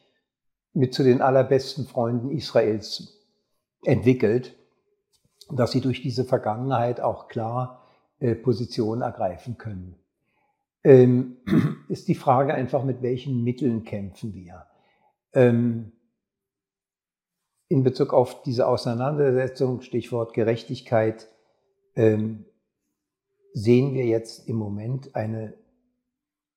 mit 0.72 0.94
zu 0.94 1.02
den 1.02 1.20
allerbesten 1.20 1.86
Freunden 1.86 2.30
Israels 2.30 3.15
entwickelt, 3.86 4.56
dass 5.50 5.72
sie 5.72 5.80
durch 5.80 6.02
diese 6.02 6.24
Vergangenheit 6.24 7.00
auch 7.00 7.28
klar 7.28 7.86
äh, 8.18 8.34
Position 8.34 9.02
ergreifen 9.02 9.58
können. 9.58 9.96
Ähm, 10.82 11.38
ist 11.88 12.08
die 12.08 12.14
Frage 12.14 12.54
einfach, 12.54 12.84
mit 12.84 13.02
welchen 13.02 13.44
Mitteln 13.44 13.84
kämpfen 13.84 14.34
wir? 14.34 14.66
Ähm, 15.32 15.92
in 17.68 17.82
Bezug 17.82 18.12
auf 18.12 18.42
diese 18.42 18.66
Auseinandersetzung, 18.66 19.80
Stichwort 19.80 20.34
Gerechtigkeit, 20.34 21.28
ähm, 21.94 22.44
sehen 23.52 23.94
wir 23.94 24.04
jetzt 24.04 24.48
im 24.48 24.56
Moment 24.56 25.14
eine 25.16 25.54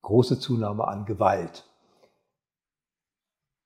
große 0.02 0.40
Zunahme 0.40 0.88
an 0.88 1.06
Gewalt. 1.06 1.66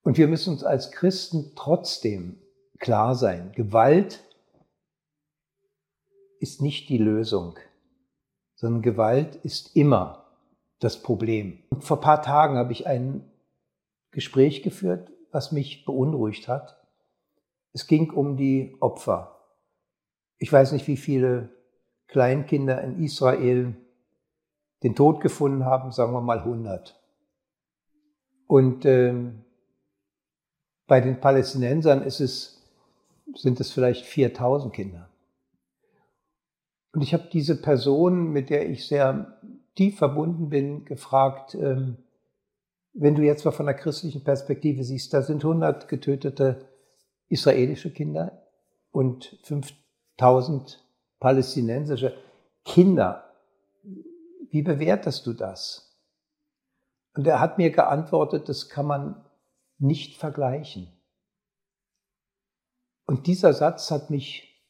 Und 0.03 0.17
wir 0.17 0.27
müssen 0.27 0.53
uns 0.53 0.63
als 0.63 0.91
Christen 0.91 1.53
trotzdem 1.55 2.42
klar 2.83 3.15
sein. 3.15 3.53
Gewalt 3.55 4.21
ist 6.39 6.61
nicht 6.61 6.89
die 6.89 6.97
Lösung, 6.97 7.57
sondern 8.55 8.81
Gewalt 8.81 9.37
ist 9.37 9.75
immer 9.75 10.25
das 10.79 11.01
Problem. 11.01 11.63
Und 11.69 11.85
vor 11.85 11.97
ein 11.97 12.01
paar 12.01 12.21
Tagen 12.21 12.57
habe 12.57 12.73
ich 12.73 12.85
ein 12.85 13.23
Gespräch 14.11 14.63
geführt, 14.63 15.09
was 15.31 15.53
mich 15.53 15.85
beunruhigt 15.85 16.49
hat. 16.49 16.77
Es 17.71 17.87
ging 17.87 18.11
um 18.11 18.35
die 18.35 18.75
Opfer. 18.81 19.39
Ich 20.37 20.51
weiß 20.51 20.73
nicht, 20.73 20.85
wie 20.87 20.97
viele 20.97 21.49
Kleinkinder 22.07 22.81
in 22.81 23.01
Israel 23.01 23.75
den 24.83 24.93
Tod 24.93 25.21
gefunden 25.21 25.63
haben, 25.63 25.93
sagen 25.93 26.11
wir 26.11 26.19
mal 26.19 26.39
100. 26.39 27.01
Und 28.45 28.83
ähm, 28.83 29.45
bei 30.85 30.99
den 30.99 31.21
Palästinensern 31.21 32.01
ist 32.03 32.19
es 32.19 32.62
sind 33.35 33.59
es 33.59 33.71
vielleicht 33.71 34.05
4000 34.05 34.73
Kinder. 34.73 35.09
Und 36.93 37.01
ich 37.01 37.13
habe 37.13 37.27
diese 37.31 37.59
Person, 37.61 38.31
mit 38.31 38.49
der 38.49 38.69
ich 38.69 38.87
sehr 38.87 39.39
tief 39.75 39.97
verbunden 39.97 40.49
bin, 40.49 40.85
gefragt, 40.85 41.55
ähm, 41.55 41.97
wenn 42.93 43.15
du 43.15 43.23
jetzt 43.23 43.43
mal 43.43 43.51
von 43.51 43.65
der 43.65 43.75
christlichen 43.75 44.23
Perspektive 44.23 44.83
siehst, 44.83 45.13
da 45.13 45.23
sind 45.23 45.43
100 45.43 45.87
getötete 45.87 46.69
israelische 47.27 47.91
Kinder 47.91 48.43
und 48.91 49.39
5000 49.43 50.83
palästinensische 51.19 52.13
Kinder. 52.63 53.33
Wie 54.51 54.61
bewertest 54.61 55.25
du 55.25 55.33
das? 55.33 55.99
Und 57.15 57.25
er 57.25 57.39
hat 57.39 57.57
mir 57.57 57.71
geantwortet, 57.71 58.49
das 58.49 58.69
kann 58.69 58.85
man 58.85 59.25
nicht 59.79 60.17
vergleichen. 60.17 60.87
Und 63.05 63.27
dieser 63.27 63.53
Satz 63.53 63.91
hat 63.91 64.09
mich 64.09 64.61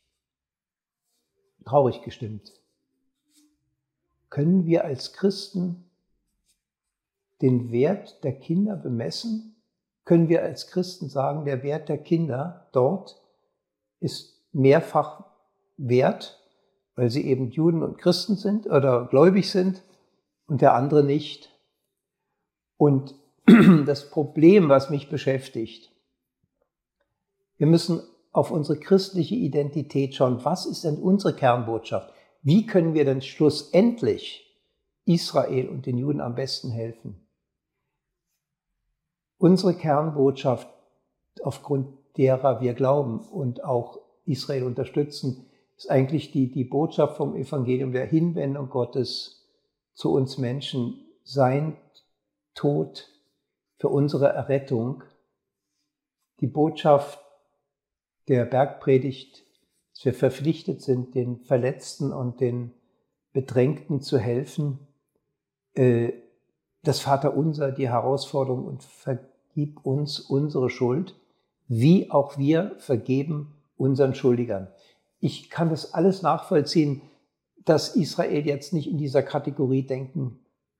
traurig 1.65 2.01
gestimmt. 2.01 2.53
Können 4.29 4.65
wir 4.65 4.83
als 4.83 5.13
Christen 5.13 5.89
den 7.41 7.71
Wert 7.71 8.23
der 8.23 8.33
Kinder 8.33 8.75
bemessen? 8.75 9.55
Können 10.05 10.29
wir 10.29 10.43
als 10.43 10.67
Christen 10.67 11.09
sagen, 11.09 11.45
der 11.45 11.63
Wert 11.63 11.89
der 11.89 11.97
Kinder 11.97 12.67
dort 12.71 13.21
ist 13.99 14.41
mehrfach 14.51 15.25
wert, 15.77 16.39
weil 16.95 17.09
sie 17.09 17.25
eben 17.25 17.51
Juden 17.51 17.83
und 17.83 17.97
Christen 17.97 18.35
sind 18.35 18.65
oder 18.67 19.05
gläubig 19.05 19.49
sind 19.49 19.83
und 20.47 20.61
der 20.61 20.73
andere 20.73 21.03
nicht? 21.03 21.49
Und 22.77 23.15
das 23.85 24.09
Problem, 24.09 24.69
was 24.69 24.89
mich 24.89 25.09
beschäftigt, 25.09 25.91
wir 27.57 27.67
müssen 27.67 28.01
auf 28.33 28.51
unsere 28.51 28.79
christliche 28.79 29.35
Identität 29.35 30.15
schauen. 30.15 30.43
Was 30.43 30.65
ist 30.65 30.83
denn 30.83 30.97
unsere 30.97 31.35
Kernbotschaft? 31.35 32.11
Wie 32.41 32.65
können 32.65 32.93
wir 32.93 33.05
denn 33.05 33.21
schlussendlich 33.21 34.59
Israel 35.05 35.69
und 35.69 35.85
den 35.85 35.97
Juden 35.97 36.19
am 36.19 36.35
besten 36.35 36.71
helfen? 36.71 37.25
Unsere 39.37 39.75
Kernbotschaft, 39.75 40.67
aufgrund 41.43 41.87
derer 42.17 42.59
wir 42.59 42.73
glauben 42.73 43.19
und 43.19 43.63
auch 43.63 43.99
Israel 44.25 44.63
unterstützen, 44.63 45.45
ist 45.77 45.89
eigentlich 45.89 46.31
die, 46.31 46.51
die 46.51 46.63
Botschaft 46.63 47.17
vom 47.17 47.35
Evangelium 47.35 47.91
der 47.91 48.05
Hinwendung 48.05 48.69
Gottes 48.69 49.47
zu 49.93 50.11
uns 50.11 50.37
Menschen, 50.37 51.05
sein 51.23 51.77
Tod 52.55 53.09
für 53.77 53.89
unsere 53.89 54.29
Errettung, 54.29 55.03
die 56.39 56.47
Botschaft 56.47 57.22
der 58.27 58.45
Bergpredigt, 58.45 59.43
dass 59.93 60.05
wir 60.05 60.13
verpflichtet 60.13 60.81
sind, 60.81 61.15
den 61.15 61.39
Verletzten 61.39 62.11
und 62.11 62.39
den 62.39 62.71
Bedrängten 63.31 64.01
zu 64.01 64.17
helfen, 64.17 64.79
äh, 65.75 66.13
das 66.83 66.99
Vaterunser, 66.99 67.71
die 67.71 67.89
Herausforderung 67.89 68.65
und 68.65 68.83
vergib 68.83 69.85
uns 69.85 70.19
unsere 70.19 70.69
Schuld, 70.69 71.15
wie 71.67 72.11
auch 72.11 72.37
wir 72.37 72.75
vergeben 72.77 73.55
unseren 73.77 74.13
Schuldigern. 74.13 74.67
Ich 75.19 75.49
kann 75.49 75.69
das 75.69 75.93
alles 75.93 76.21
nachvollziehen, 76.21 77.01
dass 77.63 77.95
Israel 77.95 78.45
jetzt 78.45 78.73
nicht 78.73 78.89
in 78.89 78.97
dieser 78.97 79.23
Kategorie 79.23 79.83
denken 79.83 80.39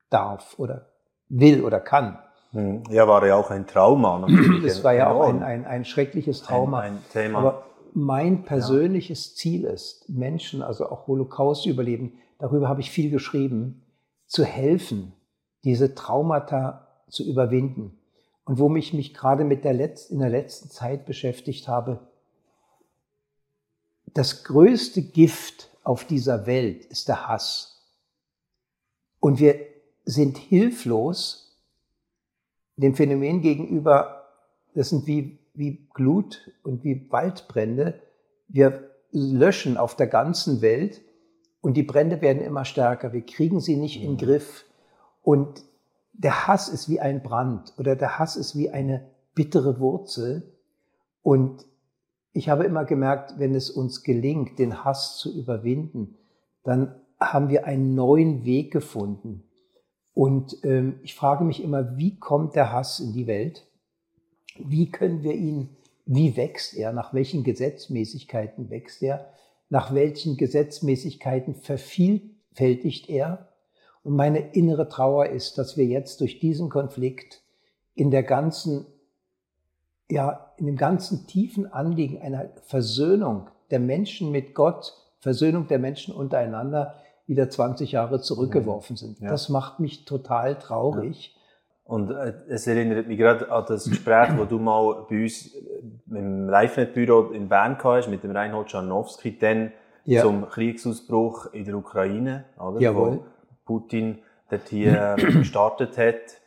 darf 0.10 0.60
oder 0.60 0.90
will 1.30 1.64
oder 1.64 1.80
kann. 1.80 2.20
Hm. 2.54 2.84
Ja, 2.90 3.08
war 3.08 3.26
ja 3.26 3.36
auch 3.36 3.52
ein 3.52 3.68
Trauma. 3.68 4.20
Natürlich. 4.28 4.64
Das 4.64 4.84
war 4.84 4.94
ja 4.94 5.12
auch 5.12 5.28
ein, 5.28 5.44
ein, 5.44 5.66
ein 5.66 5.86
schreckliches 5.86 6.42
Trauma. 6.42 6.80
Ein, 6.80 6.94
ein 6.94 7.04
Thema. 7.12 7.40
Aber 7.40 7.66
mein 7.94 8.44
persönliches 8.44 9.32
ja. 9.32 9.36
Ziel 9.36 9.64
ist, 9.66 10.08
Menschen, 10.10 10.62
also 10.62 10.90
auch 10.90 11.08
Holocaust 11.08 11.66
überleben, 11.66 12.14
darüber 12.40 12.70
habe 12.70 12.82
ich 12.82 12.92
viel 12.92 13.10
geschrieben, 13.10 13.84
zu 14.28 14.44
helfen, 14.44 15.14
diese 15.64 15.94
Traumata 15.96 16.88
zu 17.10 17.24
überwinden. 17.24 18.00
Und 18.46 18.60
wo 18.60 18.70
mich 18.70 18.94
mich 18.94 19.14
gerade 19.14 19.44
mit 19.44 19.64
der 19.64 19.74
Letz-, 19.74 20.10
in 20.10 20.20
der 20.20 20.30
letzten 20.30 20.70
Zeit 20.70 21.06
beschäftigt 21.06 21.68
habe, 21.68 22.00
das 24.14 24.44
größte 24.44 25.02
Gift 25.02 25.70
auf 25.84 26.06
dieser 26.06 26.46
Welt 26.46 26.86
ist 26.86 27.08
der 27.08 27.28
Hass. 27.28 27.82
Und 29.20 29.40
wir 29.40 29.56
sind 30.06 30.38
hilflos 30.38 31.53
dem 32.76 32.96
Phänomen 32.96 33.42
gegenüber, 33.42 34.26
das 34.74 34.90
sind 34.90 35.08
wie, 35.08 35.40
wie 35.54 35.88
Glut 35.94 36.52
und 36.64 36.84
wie 36.84 37.12
Waldbrände. 37.12 38.00
Wir 38.48 38.90
löschen 39.12 39.78
auf 39.78 39.96
der 39.96 40.08
ganzen 40.08 40.62
Welt 40.62 41.02
und 41.62 41.76
die 41.76 41.84
Brände 41.84 42.22
werden 42.22 42.42
immer 42.42 42.66
stärker. 42.66 43.14
Wir 43.14 43.26
kriegen 43.26 43.60
sie 43.60 43.78
nicht 43.78 43.98
in 43.98 44.02
den 44.04 44.12
mhm. 44.14 44.18
Griff. 44.18 44.66
Und 45.22 45.64
der 46.14 46.48
Hass 46.48 46.70
ist 46.70 46.90
wie 46.90 47.00
ein 47.00 47.24
Brand 47.24 47.74
oder 47.78 47.96
der 47.96 48.20
Hass 48.20 48.36
ist 48.36 48.58
wie 48.58 48.70
eine 48.70 49.06
bittere 49.36 49.80
Wurzel. 49.80 50.52
Und 51.22 51.66
ich 52.34 52.50
habe 52.50 52.66
immer 52.66 52.86
gemerkt, 52.86 53.36
wenn 53.38 53.56
es 53.56 53.70
uns 53.70 54.04
gelingt, 54.04 54.60
den 54.60 54.84
Hass 54.84 55.18
zu 55.18 55.34
überwinden, 55.34 56.18
dann 56.64 56.96
haben 57.20 57.50
wir 57.50 57.66
einen 57.66 57.96
neuen 57.96 58.44
Weg 58.44 58.72
gefunden. 58.72 59.44
Und 60.14 60.58
ähm, 60.64 61.00
ich 61.02 61.16
frage 61.16 61.44
mich 61.44 61.64
immer, 61.64 61.98
wie 61.98 62.18
kommt 62.18 62.56
der 62.56 62.72
Hass 62.72 63.00
in 63.00 63.14
die 63.14 63.28
Welt? 63.28 63.66
Wie 64.58 64.90
können 64.92 65.24
wir 65.24 65.34
ihn, 65.34 65.70
wie 66.06 66.38
wächst 66.38 66.76
er? 66.76 66.94
Nach 66.94 67.14
welchen 67.14 67.44
Gesetzmäßigkeiten 67.44 68.70
wächst 68.70 69.02
er? 69.02 69.30
Nach 69.70 69.94
welchen 69.94 70.38
Gesetzmäßigkeiten 70.38 71.56
vervielfältigt 71.56 73.10
er? 73.10 73.50
Und 74.04 74.16
meine 74.16 74.52
innere 74.54 74.90
Trauer 74.90 75.28
ist, 75.28 75.58
dass 75.58 75.78
wir 75.78 75.86
jetzt 75.86 76.22
durch 76.22 76.40
diesen 76.40 76.70
Konflikt 76.70 77.42
in 77.96 78.12
der 78.12 78.24
ganzen, 78.24 78.86
ja, 80.12 80.54
in 80.58 80.68
dem 80.68 80.76
ganzen 80.76 81.26
tiefen 81.26 81.72
Anliegen 81.72 82.22
einer 82.22 82.50
Versöhnung 82.66 83.50
der 83.72 83.80
Menschen 83.80 84.30
mit 84.32 84.54
Gott, 84.54 84.94
Versöhnung 85.20 85.68
der 85.68 85.80
Menschen 85.80 86.14
untereinander 86.14 86.96
wieder 87.26 87.50
20 87.50 87.92
Jahre 87.92 88.22
zurückgeworfen 88.22 88.96
sind. 88.96 89.20
Ja. 89.20 89.30
Das 89.30 89.50
macht 89.50 89.80
mich 89.80 90.06
total 90.06 90.58
traurig. 90.60 91.34
Ja. 91.36 91.42
Und 91.86 92.12
äh, 92.12 92.34
es 92.48 92.66
erinnert 92.68 93.08
mich 93.08 93.18
gerade 93.18 93.52
an 93.52 93.66
das 93.68 93.90
Gespräch, 93.90 94.30
wo 94.38 94.46
du 94.46 94.60
mal 94.60 95.06
bei 95.10 95.24
uns 95.24 95.54
äh, 95.54 95.60
im 96.10 96.50
LiveNet-Büro 96.50 97.32
in 97.32 97.50
Bern 97.50 97.78
hast 97.84 98.10
mit 98.10 98.24
dem 98.24 98.32
Reinhold 98.32 98.70
Czarnowski, 98.70 99.38
dann 99.38 99.72
ja. 100.06 100.22
zum 100.22 100.48
Kriegsausbruch 100.50 101.54
in 101.54 101.66
der 101.66 101.76
Ukraine, 101.76 102.46
oder? 102.58 102.80
Jawohl. 102.80 103.18
Wo 103.18 103.26
Putin 103.66 104.20
dort 104.50 104.70
hier 104.70 105.16
äh, 105.18 105.22
gestartet 105.34 105.98
hat. 105.98 106.40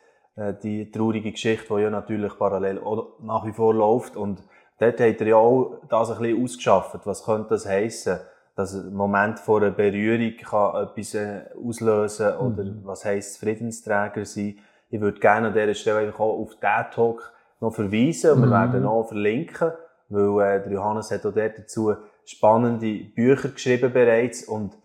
Die 0.61 0.91
traurige 0.91 1.31
Geschichte, 1.31 1.65
die 1.67 1.81
ja 1.81 1.89
natürlich 1.89 2.37
parallel 2.37 2.79
nach 3.23 3.43
wie 3.47 3.53
vor 3.53 3.73
läuft. 3.73 4.15
Und 4.15 4.43
dort 4.79 4.99
hat 4.99 5.19
er 5.19 5.27
ja 5.27 5.35
auch 5.35 5.81
das 5.89 6.11
ein 6.11 6.19
bisschen 6.19 6.43
ausgeschafft. 6.43 6.99
Was 7.05 7.23
könnte 7.25 7.49
das 7.49 7.65
heissen? 7.65 8.19
Dass 8.57 8.73
ein 8.73 8.93
Moment 8.93 9.39
vor 9.39 9.61
einer 9.61 9.71
Berührung 9.71 10.35
kann 10.35 10.83
etwas 10.83 11.13
äh, 11.13 11.45
auslösen 11.65 12.35
oder 12.35 12.63
mhm. 12.65 12.81
was 12.83 13.05
heisst 13.05 13.39
Friedensträger 13.39 14.25
sein. 14.25 14.57
Ich 14.89 14.99
würde 14.99 15.19
gerne 15.19 15.47
an 15.47 15.53
dieser 15.53 15.73
Stelle 15.73 15.99
einfach 15.99 16.19
auch 16.19 16.41
auf 16.41 16.55
diesen 16.55 16.91
Talk 16.91 17.31
noch 17.61 17.73
verweisen 17.73 18.31
und 18.31 18.41
wir 18.41 18.47
mhm. 18.47 18.51
werden 18.51 18.83
noch 18.83 19.07
verlinken, 19.07 19.71
weil 20.09 20.57
äh, 20.57 20.63
der 20.63 20.73
Johannes 20.73 21.11
hat 21.11 21.25
auch 21.25 21.33
dort 21.33 21.57
dazu 21.57 21.93
spannende 22.25 23.05
Bücher 23.15 23.49
geschrieben 23.49 23.93
bereits 23.93 24.43
und 24.43 24.75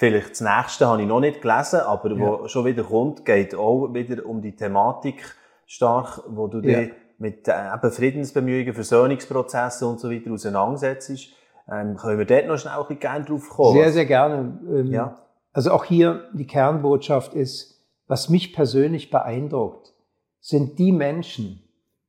Vielleicht 0.00 0.30
das 0.30 0.40
nächste 0.40 0.86
habe 0.86 1.02
ich 1.02 1.06
noch 1.06 1.20
nicht 1.20 1.42
gelesen, 1.42 1.80
aber 1.80 2.10
ja. 2.12 2.18
wo 2.18 2.48
schon 2.48 2.64
wieder 2.64 2.84
kommt, 2.84 3.26
geht 3.26 3.54
auch 3.54 3.92
wieder 3.92 4.24
um 4.24 4.40
die 4.40 4.56
Thematik 4.56 5.36
stark, 5.66 6.22
wo 6.26 6.46
du 6.46 6.60
ja. 6.60 6.80
dich 6.80 6.92
mit 7.18 7.46
äh, 7.48 7.74
eben 7.74 7.92
Friedensbemühungen, 7.92 8.72
Versöhnungsprozessen 8.72 9.86
und 9.86 10.00
so 10.00 10.10
weiter 10.10 10.32
auseinandersetzt. 10.32 11.34
Ähm, 11.72 11.96
können 11.96 12.18
wir 12.18 12.26
dort 12.26 12.46
noch 12.46 12.58
schnell 12.58 12.74
ein 12.74 12.80
bisschen 12.80 13.00
gerne 13.00 13.24
drauf 13.24 13.48
kommen? 13.48 13.78
Sehr, 13.78 13.92
sehr 13.92 14.06
gerne. 14.06 14.60
Ähm, 14.68 14.92
ja. 14.92 15.18
Also 15.52 15.70
auch 15.72 15.84
hier 15.84 16.28
die 16.32 16.46
Kernbotschaft 16.46 17.34
ist, 17.34 17.84
was 18.06 18.28
mich 18.28 18.52
persönlich 18.52 19.10
beeindruckt, 19.10 19.94
sind 20.40 20.78
die 20.78 20.92
Menschen, 20.92 21.62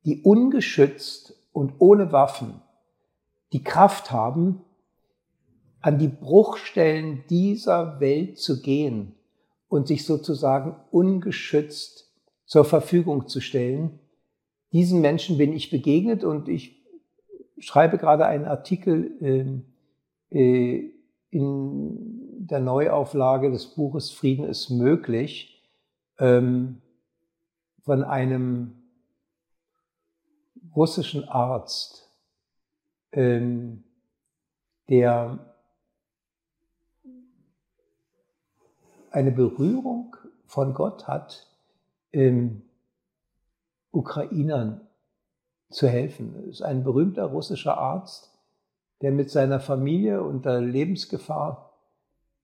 die 0.06 0.22
ungeschützt 0.24 1.34
und 1.52 1.74
ohne 1.80 2.12
Waffen 2.12 2.62
die 3.54 3.64
Kraft 3.64 4.12
haben, 4.12 4.62
an 5.82 5.98
die 5.98 6.08
Bruchstellen 6.08 7.24
dieser 7.30 8.00
Welt 8.00 8.38
zu 8.40 8.62
gehen 8.62 9.16
und 9.68 9.88
sich 9.88 10.06
sozusagen 10.06 10.76
ungeschützt 10.92 12.12
zur 12.46 12.66
Verfügung 12.66 13.28
zu 13.28 13.42
stellen. 13.42 14.00
Diesen 14.74 15.02
Menschen 15.02 15.38
bin 15.38 15.54
ich 15.54 15.70
begegnet 15.70 16.24
und 16.24 16.50
ich 16.50 16.81
schreibe 17.62 17.98
gerade 17.98 18.26
einen 18.26 18.46
Artikel 18.46 19.12
ähm, 19.22 19.66
äh, 20.30 20.90
in 21.30 22.46
der 22.46 22.60
Neuauflage 22.60 23.52
des 23.52 23.68
Buches 23.68 24.12
Frieden 24.12 24.46
ist 24.46 24.70
möglich 24.70 25.64
ähm, 26.20 26.82
von 27.84 28.04
einem 28.04 28.74
russischen 30.76 31.28
Arzt, 31.30 32.10
ähm, 33.12 33.84
der 34.90 35.40
eine 39.12 39.32
Berührung 39.32 40.16
von 40.46 40.74
Gott 40.74 41.08
hat, 41.08 41.48
ähm, 42.14 42.64
Ukrainern 43.92 44.88
zu 45.72 45.88
helfen. 45.88 46.36
Er 46.36 46.44
ist 46.50 46.62
ein 46.62 46.84
berühmter 46.84 47.26
russischer 47.26 47.78
Arzt, 47.78 48.32
der 49.02 49.12
mit 49.12 49.32
seiner 49.32 49.60
Familie 49.60 50.22
unter 50.22 50.62
Lebensgefahr 50.62 51.74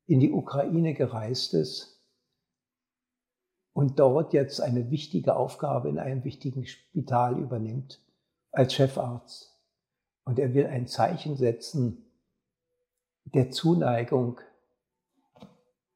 in 0.05 0.19
die 0.19 0.31
Ukraine 0.31 0.93
gereist 0.93 1.53
ist 1.53 2.01
und 3.73 3.99
dort 3.99 4.33
jetzt 4.33 4.59
eine 4.59 4.89
wichtige 4.89 5.35
Aufgabe 5.35 5.89
in 5.89 5.99
einem 5.99 6.23
wichtigen 6.23 6.65
Spital 6.65 7.37
übernimmt 7.37 8.01
als 8.51 8.73
Chefarzt. 8.73 9.53
Und 10.23 10.39
er 10.39 10.53
will 10.53 10.65
ein 10.65 10.87
Zeichen 10.87 11.37
setzen 11.37 12.03
der 13.33 13.51
Zuneigung 13.51 14.39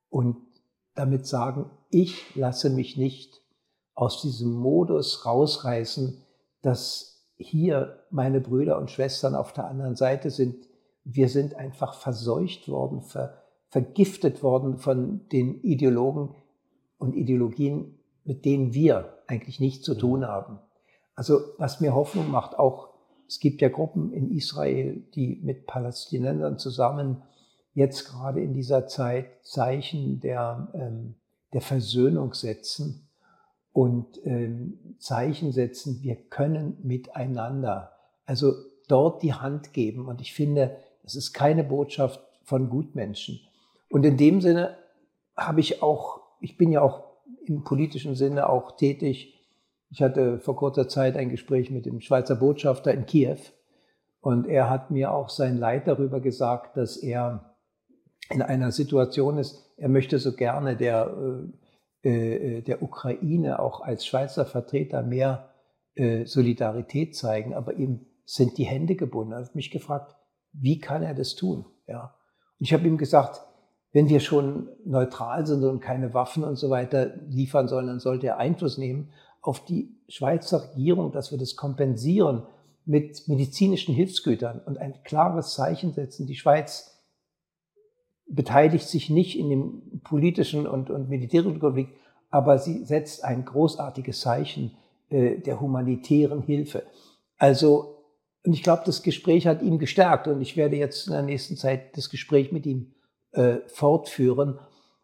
und 0.10 0.38
damit 0.94 1.26
sagen, 1.26 1.70
ich 1.90 2.36
lasse 2.36 2.70
mich 2.70 2.98
nicht 2.98 3.42
aus 3.96 4.22
diesem 4.22 4.54
Modus 4.54 5.26
rausreißen, 5.26 6.24
dass 6.62 7.11
hier 7.42 8.00
meine 8.10 8.42
Brüder 8.42 8.78
und 8.78 8.92
Schwestern 8.92 9.36
auf 9.36 9.54
der 9.54 9.66
anderen 9.68 9.96
Seite 9.96 10.30
sind. 10.30 10.68
Wir 11.04 11.30
sind 11.30 11.56
einfach 11.56 11.96
verseucht 11.96 12.70
worden, 12.70 13.02
ver, 13.02 13.42
vergiftet 13.68 14.44
worden 14.44 14.78
von 14.78 15.28
den 15.30 15.62
Ideologen 15.62 16.36
und 16.98 17.16
Ideologien, 17.16 18.00
mit 18.24 18.46
denen 18.46 18.74
wir 18.74 19.18
eigentlich 19.28 19.60
nichts 19.60 19.84
zu 19.84 19.96
tun 19.96 20.26
haben. 20.28 20.60
Also 21.16 21.40
was 21.58 21.82
mir 21.82 21.96
Hoffnung 21.96 22.30
macht, 22.30 22.58
auch 22.58 22.90
es 23.28 23.40
gibt 23.40 23.62
ja 23.62 23.70
Gruppen 23.70 24.12
in 24.12 24.30
Israel, 24.30 25.04
die 25.16 25.40
mit 25.42 25.66
Palästinensern 25.66 26.58
zusammen 26.60 27.24
jetzt 27.74 28.10
gerade 28.10 28.42
in 28.42 28.54
dieser 28.54 28.88
Zeit 28.88 29.28
Zeichen 29.44 30.20
der, 30.20 30.70
ähm, 30.74 31.16
der 31.54 31.62
Versöhnung 31.62 32.34
setzen 32.34 33.08
und 33.74 34.20
ähm, 34.26 34.96
Zeichen 35.00 35.52
setzen, 35.52 36.00
wir 36.02 36.16
können 36.16 36.78
miteinander. 36.84 37.94
Also 38.26 38.54
dort 38.88 39.24
die 39.24 39.34
Hand 39.34 39.74
geben. 39.74 40.08
Und 40.08 40.22
ich 40.22 40.34
finde, 40.34 40.78
das 41.04 41.16
ist 41.16 41.34
keine 41.34 41.64
Botschaft 41.64 42.22
von 42.44 42.70
Gutmenschen. 42.70 43.40
Und 43.90 44.06
in 44.06 44.18
dem 44.18 44.42
Sinne 44.42 44.78
habe 45.36 45.62
ich 45.62 45.82
auch, 45.82 46.22
ich 46.40 46.58
bin 46.58 46.72
ja 46.72 46.82
auch 46.82 47.04
im 47.46 47.64
politischen 47.64 48.16
Sinne 48.16 48.50
auch 48.50 48.76
tätig. 48.76 49.40
Ich 49.90 50.02
hatte 50.02 50.40
vor 50.40 50.56
kurzer 50.56 50.88
Zeit 50.88 51.18
ein 51.18 51.30
Gespräch 51.30 51.72
mit 51.72 51.86
dem 51.86 52.02
Schweizer 52.02 52.36
Botschafter 52.36 52.94
in 52.94 53.06
Kiew. 53.06 53.38
Und 54.20 54.48
er 54.48 54.70
hat 54.70 54.92
mir 54.92 55.14
auch 55.14 55.30
sein 55.30 55.58
Leid 55.58 55.88
darüber 55.88 56.20
gesagt, 56.20 56.78
dass 56.78 56.98
er 56.98 57.56
in 58.30 58.42
einer 58.42 58.72
Situation 58.72 59.38
ist, 59.38 59.72
er 59.78 59.90
möchte 59.90 60.20
so 60.20 60.34
gerne 60.34 60.76
der, 60.76 61.08
äh, 61.08 61.61
der 62.04 62.82
Ukraine 62.82 63.60
auch 63.60 63.82
als 63.82 64.06
Schweizer 64.06 64.46
Vertreter 64.46 65.04
mehr 65.04 65.52
äh, 65.96 66.26
Solidarität 66.26 67.16
zeigen, 67.16 67.54
aber 67.54 67.74
ihm 67.74 68.06
sind 68.26 68.58
die 68.58 68.64
Hände 68.64 68.96
gebunden. 68.96 69.34
Er 69.34 69.40
hat 69.40 69.56
mich 69.56 69.72
gefragt, 69.72 70.16
wie 70.54 70.80
kann 70.80 71.04
er 71.04 71.14
das 71.14 71.36
tun? 71.36 71.66
Ja. 71.88 72.16
Und 72.60 72.66
ich 72.66 72.74
habe 72.74 72.88
ihm 72.88 72.98
gesagt, 72.98 73.42
wenn 73.92 74.08
wir 74.08 74.22
schon 74.22 74.70
neutral 74.86 75.46
sind 75.46 75.64
und 75.64 75.82
keine 75.82 76.14
Waffen 76.14 76.44
und 76.44 76.56
so 76.56 76.70
weiter 76.70 77.18
liefern 77.28 77.68
sollen, 77.68 77.88
dann 77.88 78.00
sollte 78.00 78.28
er 78.28 78.38
Einfluss 78.38 78.78
nehmen 78.78 79.10
auf 79.42 79.66
die 79.66 79.98
Schweizer 80.08 80.70
Regierung, 80.72 81.12
dass 81.12 81.32
wir 81.32 81.38
das 81.38 81.56
kompensieren 81.56 82.44
mit 82.86 83.28
medizinischen 83.28 83.94
Hilfsgütern 83.94 84.62
und 84.66 84.78
ein 84.78 85.04
klares 85.04 85.54
Zeichen 85.54 85.94
setzen. 85.94 86.26
Die 86.26 86.36
Schweiz 86.36 87.01
beteiligt 88.36 88.88
sich 88.88 89.10
nicht 89.10 89.38
in 89.38 89.50
dem 89.50 90.02
politischen 90.04 90.68
und, 90.68 90.90
und 90.90 91.10
militärischen 91.10 91.60
Konflikt, 91.60 91.94
aber 92.30 92.58
sie 92.60 92.86
setzt 92.86 93.24
ein 93.24 93.46
großartiges 93.46 94.22
Zeichen 94.22 94.72
äh, 95.10 95.38
der 95.40 95.60
humanitären 95.60 96.42
Hilfe. 96.42 96.84
Also, 97.38 97.98
und 98.46 98.54
ich 98.54 98.64
glaube, 98.64 98.84
das 98.86 99.04
Gespräch 99.04 99.48
hat 99.48 99.62
ihn 99.62 99.78
gestärkt 99.78 100.28
und 100.28 100.42
ich 100.42 100.58
werde 100.58 100.78
jetzt 100.78 101.08
in 101.08 101.14
der 101.14 101.22
nächsten 101.22 101.58
Zeit 101.58 101.96
das 101.98 102.10
Gespräch 102.10 102.52
mit 102.52 102.66
ihm 102.66 102.94
äh, 103.34 103.58
fortführen. 103.68 104.60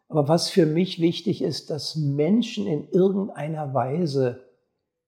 Aber 0.08 0.26
was 0.26 0.48
für 0.48 0.66
mich 0.66 1.00
wichtig 1.00 1.42
ist, 1.42 1.70
dass 1.70 1.96
Menschen 1.96 2.66
in 2.66 2.88
irgendeiner 2.88 3.74
Weise 3.74 4.44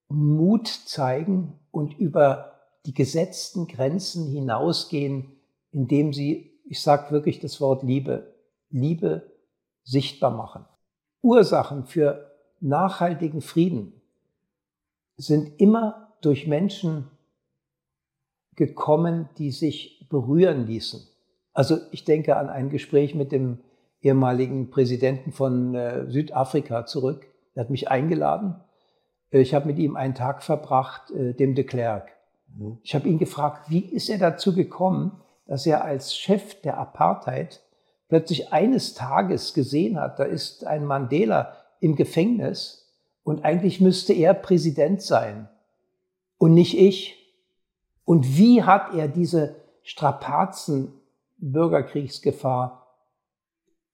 Mut 0.09 0.69
zeigen 0.69 1.55
und 1.71 1.99
über 1.99 2.53
die 2.87 2.95
gesetzten 2.95 3.67
Grenzen 3.67 4.27
hinausgehen, 4.27 5.33
indem 5.73 6.13
sie, 6.13 6.50
ich 6.65 6.83
sage 6.83 7.11
wirklich 7.11 7.41
das 7.41 7.61
Wort 7.61 7.83
Liebe, 7.83 8.35
Liebe 8.71 9.31
sichtbar 9.83 10.31
machen. 10.31 10.65
Ursachen 11.23 11.85
für 11.85 12.31
nachhaltigen 12.61 13.41
Frieden 13.41 14.01
sind 15.17 15.61
immer 15.61 16.15
durch 16.21 16.47
Menschen 16.47 17.11
gekommen, 18.57 19.29
die 19.39 19.51
sich 19.51 20.07
berühren 20.11 20.67
ließen. 20.67 21.07
Also 21.53 21.79
ich 21.91 22.05
denke 22.05 22.37
an 22.37 22.49
ein 22.49 22.71
Gespräch 22.71 23.15
mit 23.15 23.33
dem 23.33 23.59
ehemaligen 24.03 24.71
Präsidenten 24.71 25.33
von 25.33 25.75
äh, 25.75 26.11
Südafrika 26.11 26.87
zurück. 26.87 27.27
Er 27.55 27.63
hat 27.63 27.71
mich 27.71 27.91
eingeladen. 27.91 28.57
Äh, 29.31 29.41
ich 29.41 29.55
habe 29.55 29.67
mit 29.67 29.79
ihm 29.79 29.97
einen 29.97 30.15
Tag 30.15 30.43
verbracht, 30.43 31.11
äh, 31.11 31.35
dem 31.35 31.55
de 31.55 31.65
Klerk. 31.65 32.11
Mhm. 32.57 32.79
Ich 32.83 32.95
habe 32.95 33.09
ihn 33.09 33.19
gefragt, 33.19 33.71
wie 33.71 33.81
ist 33.81 34.09
er 34.09 34.19
dazu 34.19 34.55
gekommen, 34.55 35.21
dass 35.51 35.67
er 35.67 35.85
als 35.85 36.17
Chef 36.17 36.61
der 36.61 36.79
Apartheid 36.79 37.61
plötzlich 38.09 38.53
eines 38.53 38.95
Tages 38.95 39.53
gesehen 39.53 39.99
hat, 40.01 40.21
da 40.21 40.23
ist 40.23 40.65
ein 40.65 40.85
Mandela 40.85 41.57
im 41.81 41.97
Gefängnis 41.97 42.89
und 43.25 43.45
eigentlich 43.45 43.81
müsste 43.81 44.13
er 44.13 44.33
Präsident 44.33 45.03
sein 45.03 45.49
und 46.39 46.55
nicht 46.55 46.79
ich. 46.79 47.35
Und 48.05 48.39
wie 48.39 48.63
hat 48.63 48.95
er 48.95 49.09
diese 49.09 49.57
Strapazen, 49.83 50.93
Bürgerkriegsgefahr, 51.39 52.87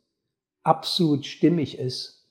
absolut 0.62 1.26
stimmig 1.26 1.78
ist 1.78 2.28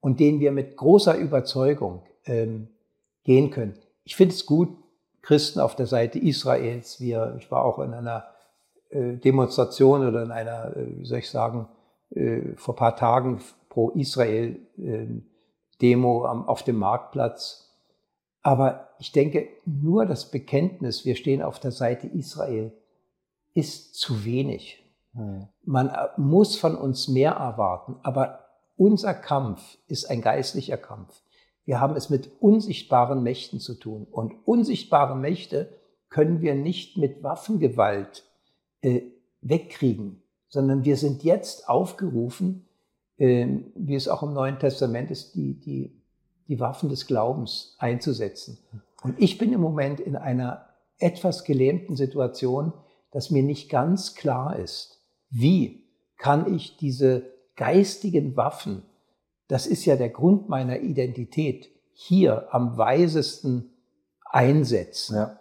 und 0.00 0.20
den 0.20 0.40
wir 0.40 0.52
mit 0.52 0.76
großer 0.76 1.16
Überzeugung 1.16 2.06
ähm, 2.24 2.68
gehen 3.26 3.50
können. 3.50 3.74
Ich 4.04 4.16
finde 4.16 4.34
es 4.34 4.46
gut, 4.46 4.70
Christen 5.20 5.60
auf 5.60 5.76
der 5.76 5.86
Seite 5.86 6.18
Israels. 6.18 7.00
Wir, 7.00 7.36
ich 7.38 7.50
war 7.50 7.64
auch 7.64 7.78
in 7.80 7.92
einer 7.92 8.24
äh, 8.88 9.14
Demonstration 9.18 10.08
oder 10.08 10.22
in 10.22 10.30
einer, 10.30 10.74
äh, 10.74 10.98
wie 10.98 11.04
soll 11.04 11.18
ich 11.18 11.28
sagen, 11.28 11.68
äh, 12.10 12.54
vor 12.56 12.74
ein 12.74 12.78
paar 12.78 12.96
Tagen 12.96 13.42
pro 13.68 13.90
Israel 13.90 14.58
ähm, 14.78 15.26
Demo 15.82 16.24
auf 16.24 16.62
dem 16.62 16.76
Marktplatz 16.76 17.66
aber 18.46 18.90
ich 19.00 19.10
denke, 19.10 19.48
nur 19.64 20.06
das 20.06 20.30
Bekenntnis, 20.30 21.04
wir 21.04 21.16
stehen 21.16 21.42
auf 21.42 21.58
der 21.58 21.72
Seite 21.72 22.06
Israel, 22.06 22.70
ist 23.54 23.96
zu 23.96 24.24
wenig. 24.24 24.84
Hm. 25.14 25.48
Man 25.64 25.90
muss 26.16 26.56
von 26.56 26.76
uns 26.76 27.08
mehr 27.08 27.32
erwarten, 27.32 27.96
aber 28.04 28.44
unser 28.76 29.14
Kampf 29.14 29.78
ist 29.88 30.08
ein 30.08 30.20
geistlicher 30.20 30.76
Kampf. 30.76 31.20
Wir 31.66 31.80
haben 31.80 31.94
es 31.96 32.08
mit 32.08 32.30
unsichtbaren 32.40 33.22
Mächten 33.22 33.60
zu 33.60 33.74
tun. 33.74 34.06
Und 34.10 34.32
unsichtbare 34.46 35.14
Mächte 35.14 35.68
können 36.08 36.40
wir 36.40 36.54
nicht 36.54 36.96
mit 36.96 37.22
Waffengewalt 37.22 38.24
äh, 38.80 39.02
wegkriegen, 39.42 40.22
sondern 40.48 40.84
wir 40.84 40.96
sind 40.96 41.22
jetzt 41.24 41.68
aufgerufen, 41.68 42.66
äh, 43.18 43.46
wie 43.74 43.94
es 43.94 44.08
auch 44.08 44.22
im 44.22 44.32
Neuen 44.32 44.58
Testament 44.58 45.10
ist, 45.10 45.34
die, 45.34 45.60
die 45.60 46.02
die 46.48 46.60
Waffen 46.60 46.88
des 46.88 47.06
Glaubens 47.06 47.76
einzusetzen. 47.78 48.58
Und 49.02 49.20
ich 49.20 49.38
bin 49.38 49.52
im 49.52 49.60
Moment 49.60 50.00
in 50.00 50.16
einer 50.16 50.66
etwas 50.98 51.44
gelähmten 51.44 51.96
Situation, 51.96 52.72
dass 53.10 53.30
mir 53.30 53.42
nicht 53.42 53.68
ganz 53.68 54.14
klar 54.14 54.58
ist, 54.58 55.00
wie 55.30 55.84
kann 56.16 56.54
ich 56.54 56.76
diese 56.76 57.30
geistigen 57.56 58.36
Waffen, 58.36 58.82
das 59.48 59.66
ist 59.66 59.84
ja 59.84 59.96
der 59.96 60.10
Grund 60.10 60.48
meiner 60.48 60.80
Identität, 60.80 61.70
hier 61.92 62.48
am 62.52 62.76
weisesten 62.76 63.72
einsetzen. 64.24 65.16
Ja. 65.16 65.38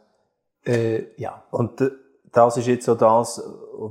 Äh, 0.66 1.06
ja. 1.18 1.44
Und 1.52 1.84
das 2.32 2.58
ist 2.58 2.68
jetzt 2.68 2.86
so 2.86 2.96
das, 2.96 3.42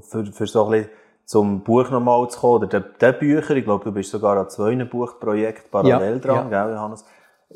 für, 0.08 0.26
für 0.26 0.46
so 0.46 0.64
ein 0.66 0.70
bisschen 0.70 0.90
zum 1.24 1.62
Buch 1.62 1.90
nochmal 1.90 2.28
zu 2.28 2.38
kommen, 2.38 2.54
oder 2.56 2.66
der, 2.66 2.80
der 2.80 3.12
Bücher, 3.12 3.56
ich 3.56 3.64
glaube, 3.64 3.84
du 3.84 3.92
bist 3.92 4.10
sogar 4.10 4.36
an 4.36 4.50
zwei 4.50 4.76
Buchprojekten 4.84 5.70
parallel 5.70 6.14
ja, 6.14 6.18
dran, 6.18 6.50
ja. 6.50 6.64
gell, 6.64 6.74
Johannes? 6.74 7.04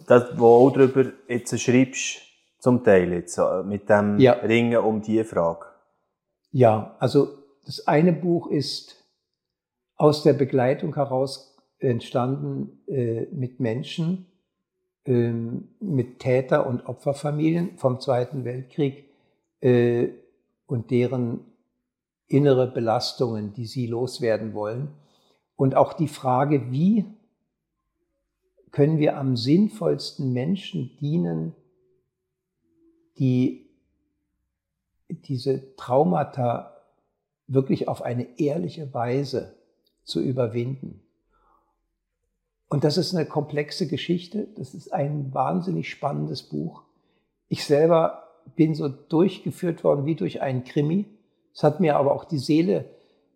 Das, 0.07 0.39
wo 0.39 0.47
auch 0.47 0.71
darüber 0.71 1.05
jetzt 1.29 1.59
schreibst, 1.61 2.23
zum 2.59 2.83
Teil 2.83 3.13
jetzt, 3.13 3.39
äh, 3.39 3.63
mit 3.63 3.89
dem 3.89 4.19
ja. 4.19 4.33
Ringen 4.33 4.79
um 4.79 5.03
die 5.03 5.23
Frage. 5.25 5.67
Ja, 6.51 6.97
also 6.99 7.29
das 7.67 7.87
eine 7.87 8.13
Buch 8.13 8.51
ist 8.51 8.97
aus 9.97 10.23
der 10.23 10.33
Begleitung 10.33 10.95
heraus 10.95 11.58
entstanden 11.79 12.81
äh, 12.87 13.27
mit 13.33 13.61
Menschen, 13.61 14.27
äh, 15.05 15.33
mit 15.81 16.19
Täter- 16.19 16.67
und 16.67 16.87
Opferfamilien 16.87 17.77
vom 17.77 18.01
Zweiten 18.01 18.45
Weltkrieg 18.45 19.05
äh, 19.61 20.09
und 20.67 20.91
deren 20.91 21.41
innere 22.27 22.67
Belastungen, 22.67 23.53
die 23.55 23.67
sie 23.67 23.87
loswerden 23.87 24.53
wollen. 24.55 24.89
Und 25.57 25.75
auch 25.75 25.93
die 25.93 26.09
Frage, 26.09 26.71
wie 26.71 27.05
können 28.71 28.99
wir 28.99 29.17
am 29.17 29.37
sinnvollsten 29.37 30.33
Menschen 30.33 30.97
dienen, 31.01 31.55
die 33.19 33.67
diese 35.09 35.75
Traumata 35.77 36.77
wirklich 37.47 37.89
auf 37.89 38.03
eine 38.03 38.39
ehrliche 38.39 38.93
Weise 38.93 39.57
zu 40.05 40.21
überwinden. 40.21 41.03
Und 42.69 42.85
das 42.85 42.99
ist 42.99 43.15
eine 43.15 43.27
komplexe 43.27 43.87
Geschichte. 43.87 44.49
Das 44.57 44.75
ist 44.75 44.93
ein 44.93 45.33
wahnsinnig 45.33 45.91
spannendes 45.91 46.43
Buch. 46.43 46.83
Ich 47.49 47.65
selber 47.65 48.25
bin 48.57 48.75
so 48.75 48.89
durchgeführt 48.89 49.85
worden 49.85 50.07
wie 50.07 50.15
durch 50.15 50.43
einen 50.43 50.65
Krimi. 50.65 51.07
Es 51.55 51.63
hat 51.63 51.81
mir 51.81 51.97
aber 51.97 52.15
auch 52.15 52.25
die 52.25 52.39
Seele 52.39 52.85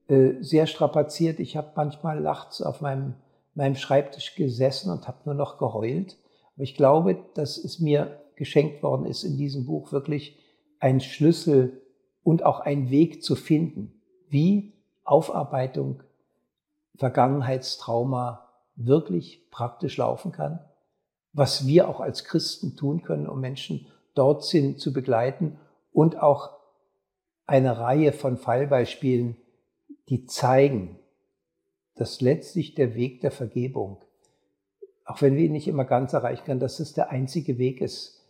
äh, 0.08 0.34
sehr 0.40 0.66
strapaziert. 0.66 1.40
Ich 1.40 1.56
habe 1.56 1.72
manchmal 1.76 2.20
nachts 2.20 2.60
auf 2.60 2.80
meinem, 2.80 3.14
meinem 3.54 3.76
Schreibtisch 3.76 4.34
gesessen 4.34 4.90
und 4.90 5.08
habe 5.08 5.18
nur 5.24 5.34
noch 5.34 5.58
geheult. 5.58 6.18
Aber 6.54 6.64
ich 6.64 6.74
glaube, 6.74 7.18
dass 7.34 7.56
es 7.56 7.80
mir 7.80 8.20
geschenkt 8.36 8.82
worden 8.82 9.06
ist, 9.06 9.24
in 9.24 9.36
diesem 9.36 9.66
Buch 9.66 9.92
wirklich 9.92 10.38
ein 10.78 11.00
Schlüssel 11.00 11.80
und 12.22 12.44
auch 12.44 12.60
ein 12.60 12.90
Weg 12.90 13.22
zu 13.22 13.34
finden, 13.34 14.00
wie 14.28 14.72
Aufarbeitung 15.04 16.02
Vergangenheitstrauma 16.96 18.51
wirklich 18.76 19.50
praktisch 19.50 19.96
laufen 19.96 20.32
kann, 20.32 20.60
was 21.32 21.66
wir 21.66 21.88
auch 21.88 22.00
als 22.00 22.24
Christen 22.24 22.76
tun 22.76 23.02
können, 23.02 23.28
um 23.28 23.40
Menschen 23.40 23.86
dorthin 24.14 24.78
zu 24.78 24.92
begleiten 24.92 25.58
und 25.92 26.20
auch 26.20 26.50
eine 27.46 27.78
Reihe 27.78 28.12
von 28.12 28.36
Fallbeispielen, 28.36 29.36
die 30.08 30.26
zeigen, 30.26 30.98
dass 31.94 32.20
letztlich 32.20 32.74
der 32.74 32.94
Weg 32.94 33.20
der 33.20 33.30
Vergebung, 33.30 34.04
auch 35.04 35.20
wenn 35.20 35.36
wir 35.36 35.44
ihn 35.44 35.52
nicht 35.52 35.68
immer 35.68 35.84
ganz 35.84 36.12
erreichen 36.12 36.44
können, 36.44 36.60
dass 36.60 36.80
es 36.80 36.92
der 36.92 37.10
einzige 37.10 37.58
Weg 37.58 37.80
ist, 37.80 38.22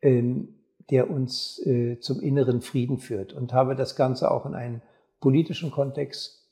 ähm, 0.00 0.54
der 0.90 1.10
uns 1.10 1.64
äh, 1.66 1.98
zum 2.00 2.20
inneren 2.20 2.60
Frieden 2.60 2.98
führt. 2.98 3.32
Und 3.32 3.52
habe 3.52 3.74
das 3.74 3.96
Ganze 3.96 4.30
auch 4.30 4.46
in 4.46 4.54
einen 4.54 4.82
politischen 5.20 5.70
Kontext 5.70 6.46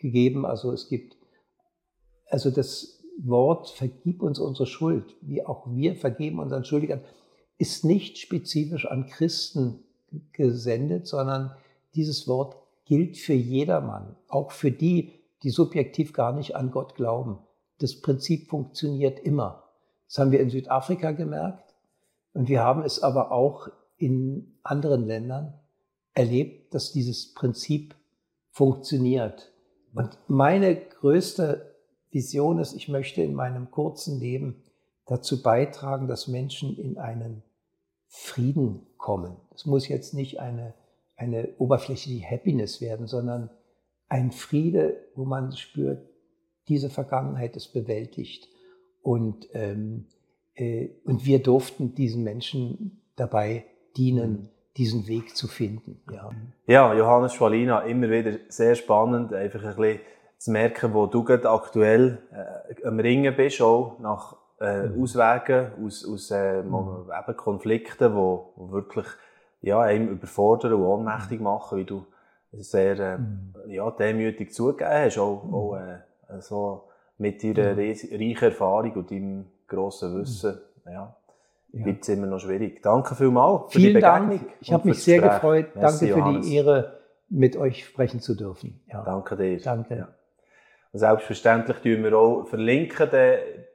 gegeben. 0.00 0.44
Also 0.44 0.72
es 0.72 0.88
gibt, 0.88 1.15
also 2.28 2.50
das 2.50 3.02
Wort 3.18 3.70
vergib 3.70 4.22
uns 4.22 4.38
unsere 4.38 4.66
Schuld, 4.66 5.16
wie 5.22 5.44
auch 5.44 5.66
wir 5.70 5.94
vergeben 5.96 6.38
unseren 6.38 6.64
Schuldigern, 6.64 7.00
ist 7.58 7.84
nicht 7.84 8.18
spezifisch 8.18 8.86
an 8.86 9.06
Christen 9.06 9.84
gesendet, 10.32 11.06
sondern 11.06 11.56
dieses 11.94 12.28
Wort 12.28 12.56
gilt 12.84 13.16
für 13.16 13.32
jedermann, 13.34 14.16
auch 14.28 14.52
für 14.52 14.70
die, 14.70 15.12
die 15.42 15.50
subjektiv 15.50 16.12
gar 16.12 16.32
nicht 16.32 16.54
an 16.54 16.70
Gott 16.70 16.94
glauben. 16.94 17.38
Das 17.78 18.00
Prinzip 18.00 18.48
funktioniert 18.48 19.18
immer. 19.20 19.64
Das 20.08 20.18
haben 20.18 20.30
wir 20.30 20.40
in 20.40 20.50
Südafrika 20.50 21.12
gemerkt 21.12 21.74
und 22.32 22.48
wir 22.48 22.62
haben 22.62 22.82
es 22.82 23.02
aber 23.02 23.32
auch 23.32 23.68
in 23.96 24.58
anderen 24.62 25.06
Ländern 25.06 25.54
erlebt, 26.14 26.74
dass 26.74 26.92
dieses 26.92 27.34
Prinzip 27.34 27.94
funktioniert. 28.50 29.52
Und 29.94 30.18
meine 30.28 30.76
größte 30.76 31.75
Vision 32.10 32.58
ist, 32.58 32.74
ich 32.74 32.88
möchte 32.88 33.22
in 33.22 33.34
meinem 33.34 33.70
kurzen 33.70 34.20
Leben 34.20 34.62
dazu 35.06 35.42
beitragen, 35.42 36.08
dass 36.08 36.28
Menschen 36.28 36.76
in 36.78 36.98
einen 36.98 37.42
Frieden 38.08 38.86
kommen. 38.96 39.36
Es 39.54 39.66
muss 39.66 39.88
jetzt 39.88 40.14
nicht 40.14 40.40
eine, 40.40 40.74
eine 41.16 41.48
oberflächliche 41.58 42.28
Happiness 42.28 42.80
werden, 42.80 43.06
sondern 43.06 43.50
ein 44.08 44.32
Friede, 44.32 44.96
wo 45.14 45.24
man 45.24 45.52
spürt, 45.56 46.08
diese 46.68 46.90
Vergangenheit 46.90 47.56
ist 47.56 47.72
bewältigt. 47.72 48.48
Und, 49.02 49.48
ähm, 49.52 50.06
äh, 50.54 50.88
und 51.04 51.24
wir 51.24 51.42
durften 51.42 51.94
diesen 51.94 52.24
Menschen 52.24 53.02
dabei 53.14 53.64
dienen, 53.96 54.50
diesen 54.76 55.06
Weg 55.06 55.36
zu 55.36 55.48
finden. 55.48 56.00
Ja, 56.12 56.30
ja 56.66 56.94
Johannes 56.94 57.34
Schwalina, 57.34 57.80
immer 57.82 58.10
wieder 58.10 58.38
sehr 58.48 58.74
spannend, 58.74 59.32
einfach 59.32 59.62
ein 59.62 59.76
bisschen 59.76 60.00
zu 60.38 60.50
merken, 60.50 60.94
wo 60.94 61.06
du 61.06 61.24
gerade 61.24 61.48
aktuell 61.48 62.18
äh, 62.32 62.86
am 62.86 63.00
Ringen 63.00 63.34
bist, 63.36 63.60
auch 63.62 63.98
nach 63.98 64.36
äh, 64.60 64.86
mhm. 64.88 65.02
Auswegen 65.02 65.72
aus, 65.84 66.06
aus 66.06 66.30
äh, 66.30 66.62
mhm. 66.62 67.10
eben 67.10 67.36
Konflikten, 67.36 68.10
die 68.10 68.14
wo, 68.14 68.52
wo 68.56 68.70
wirklich 68.70 69.06
ja, 69.62 69.80
einem 69.80 70.08
überfordern 70.08 70.74
und 70.74 70.82
ohnmächtig 70.82 71.40
machen, 71.40 71.78
wie 71.78 71.84
du 71.84 72.06
sehr 72.52 72.98
äh, 72.98 73.18
mhm. 73.18 73.54
ja, 73.68 73.90
demütig 73.90 74.52
zugegeben 74.52 74.90
hast, 74.90 75.18
auch, 75.18 75.44
mhm. 75.44 75.54
auch 75.54 75.76
äh, 75.76 76.40
so 76.40 76.84
mit 77.18 77.42
deiner 77.42 77.72
mhm. 77.72 77.78
reichen 77.78 78.42
Erfahrung 78.42 78.92
und 78.92 79.10
deinem 79.10 79.46
grossen 79.66 80.18
Wissen. 80.20 80.58
Ja. 80.84 81.16
Ja. 81.72 81.82
Bleibt 81.82 82.02
es 82.02 82.08
immer 82.08 82.26
noch 82.26 82.38
schwierig. 82.38 82.82
Danke 82.82 83.14
vielmals 83.14 83.72
für 83.72 83.78
Vielen 83.80 83.94
die 83.94 84.00
Begegnung. 84.00 84.38
Dank. 84.38 84.52
Ich 84.60 84.72
habe 84.72 84.88
mich 84.88 85.02
sehr 85.02 85.20
Gespräch. 85.20 85.34
gefreut. 85.34 85.76
Merci, 85.76 86.06
Danke 86.06 86.14
für 86.14 86.20
Johannes. 86.20 86.46
die 86.46 86.54
Ehre, 86.54 87.00
mit 87.28 87.56
euch 87.56 87.84
sprechen 87.84 88.20
zu 88.20 88.34
dürfen. 88.34 88.80
Ja. 88.86 89.02
Danke 89.02 89.36
dir. 89.36 89.60
Danke. 89.60 89.96
Ja. 89.96 90.08
Selbstverständlich 90.96 91.76
tun 91.80 92.04
wir 92.04 92.16
auch 92.16 92.46
verlinken 92.46 93.10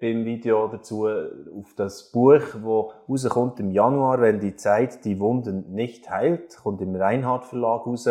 beim 0.02 0.26
Video 0.26 0.68
dazu 0.68 1.08
auf 1.08 1.72
das 1.76 2.12
Buch, 2.12 2.42
das 2.42 3.08
rauskommt 3.08 3.60
im 3.60 3.70
Januar, 3.70 4.22
wenn 4.22 4.40
die 4.40 4.56
Zeit 4.56 5.06
die 5.06 5.20
Wunden 5.20 5.72
nicht 5.72 6.10
heilt, 6.10 6.58
kommt 6.64 6.82
im 6.82 6.96
Reinhard 6.96 7.46
Verlag 7.46 7.86
raus. 7.86 8.10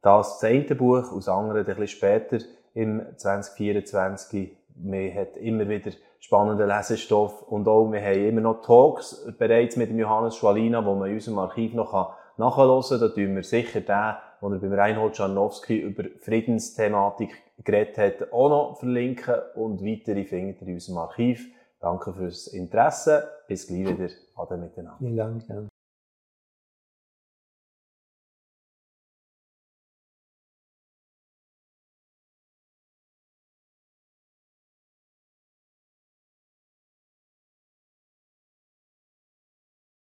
Das 0.00 0.38
zehnte 0.38 0.76
Buch, 0.76 1.10
aus 1.10 1.28
anderen 1.28 1.58
ein 1.58 1.64
bisschen 1.64 1.88
später 1.88 2.38
im 2.72 3.02
2024. 3.16 4.56
Wir 4.76 5.12
haben 5.12 5.34
immer 5.40 5.68
wieder 5.68 5.90
spannenden 6.20 6.68
Lesestoff 6.68 7.42
und 7.42 7.66
auch 7.66 7.90
wir 7.90 8.00
haben 8.00 8.28
immer 8.28 8.42
noch 8.42 8.62
Talks 8.62 9.26
bereits 9.38 9.74
mit 9.74 9.90
dem 9.90 9.98
Johannes 9.98 10.36
Schwalina, 10.36 10.86
wo 10.86 10.94
man 10.94 11.08
in 11.08 11.14
unserem 11.14 11.40
Archiv 11.40 11.74
noch 11.74 12.14
nachhören 12.36 12.82
kann. 12.88 13.00
Da 13.00 13.08
tun 13.08 13.34
wir 13.34 13.42
sicher 13.42 13.80
den, 13.80 14.14
wo 14.40 14.48
er 14.50 14.60
beim 14.60 14.72
Reinhold 14.72 15.14
Czarnowski 15.14 15.78
über 15.78 16.04
Friedensthematik 16.20 17.49
geredet 17.64 17.98
hat, 17.98 18.32
auch 18.32 18.48
noch 18.48 18.78
verlinken 18.78 19.34
und 19.54 19.84
weitere 19.84 20.24
findet 20.24 20.62
ihr 20.62 20.68
in 20.68 20.74
unserem 20.74 20.98
Archiv. 20.98 21.46
Danke 21.80 22.12
fürs 22.12 22.46
Interesse. 22.48 23.28
Bis 23.48 23.66
gleich 23.66 23.86
wieder. 23.86 24.08
Ade 24.36 24.56
miteinander. 24.56 24.98
Vielen 24.98 25.16
Dank. 25.16 25.69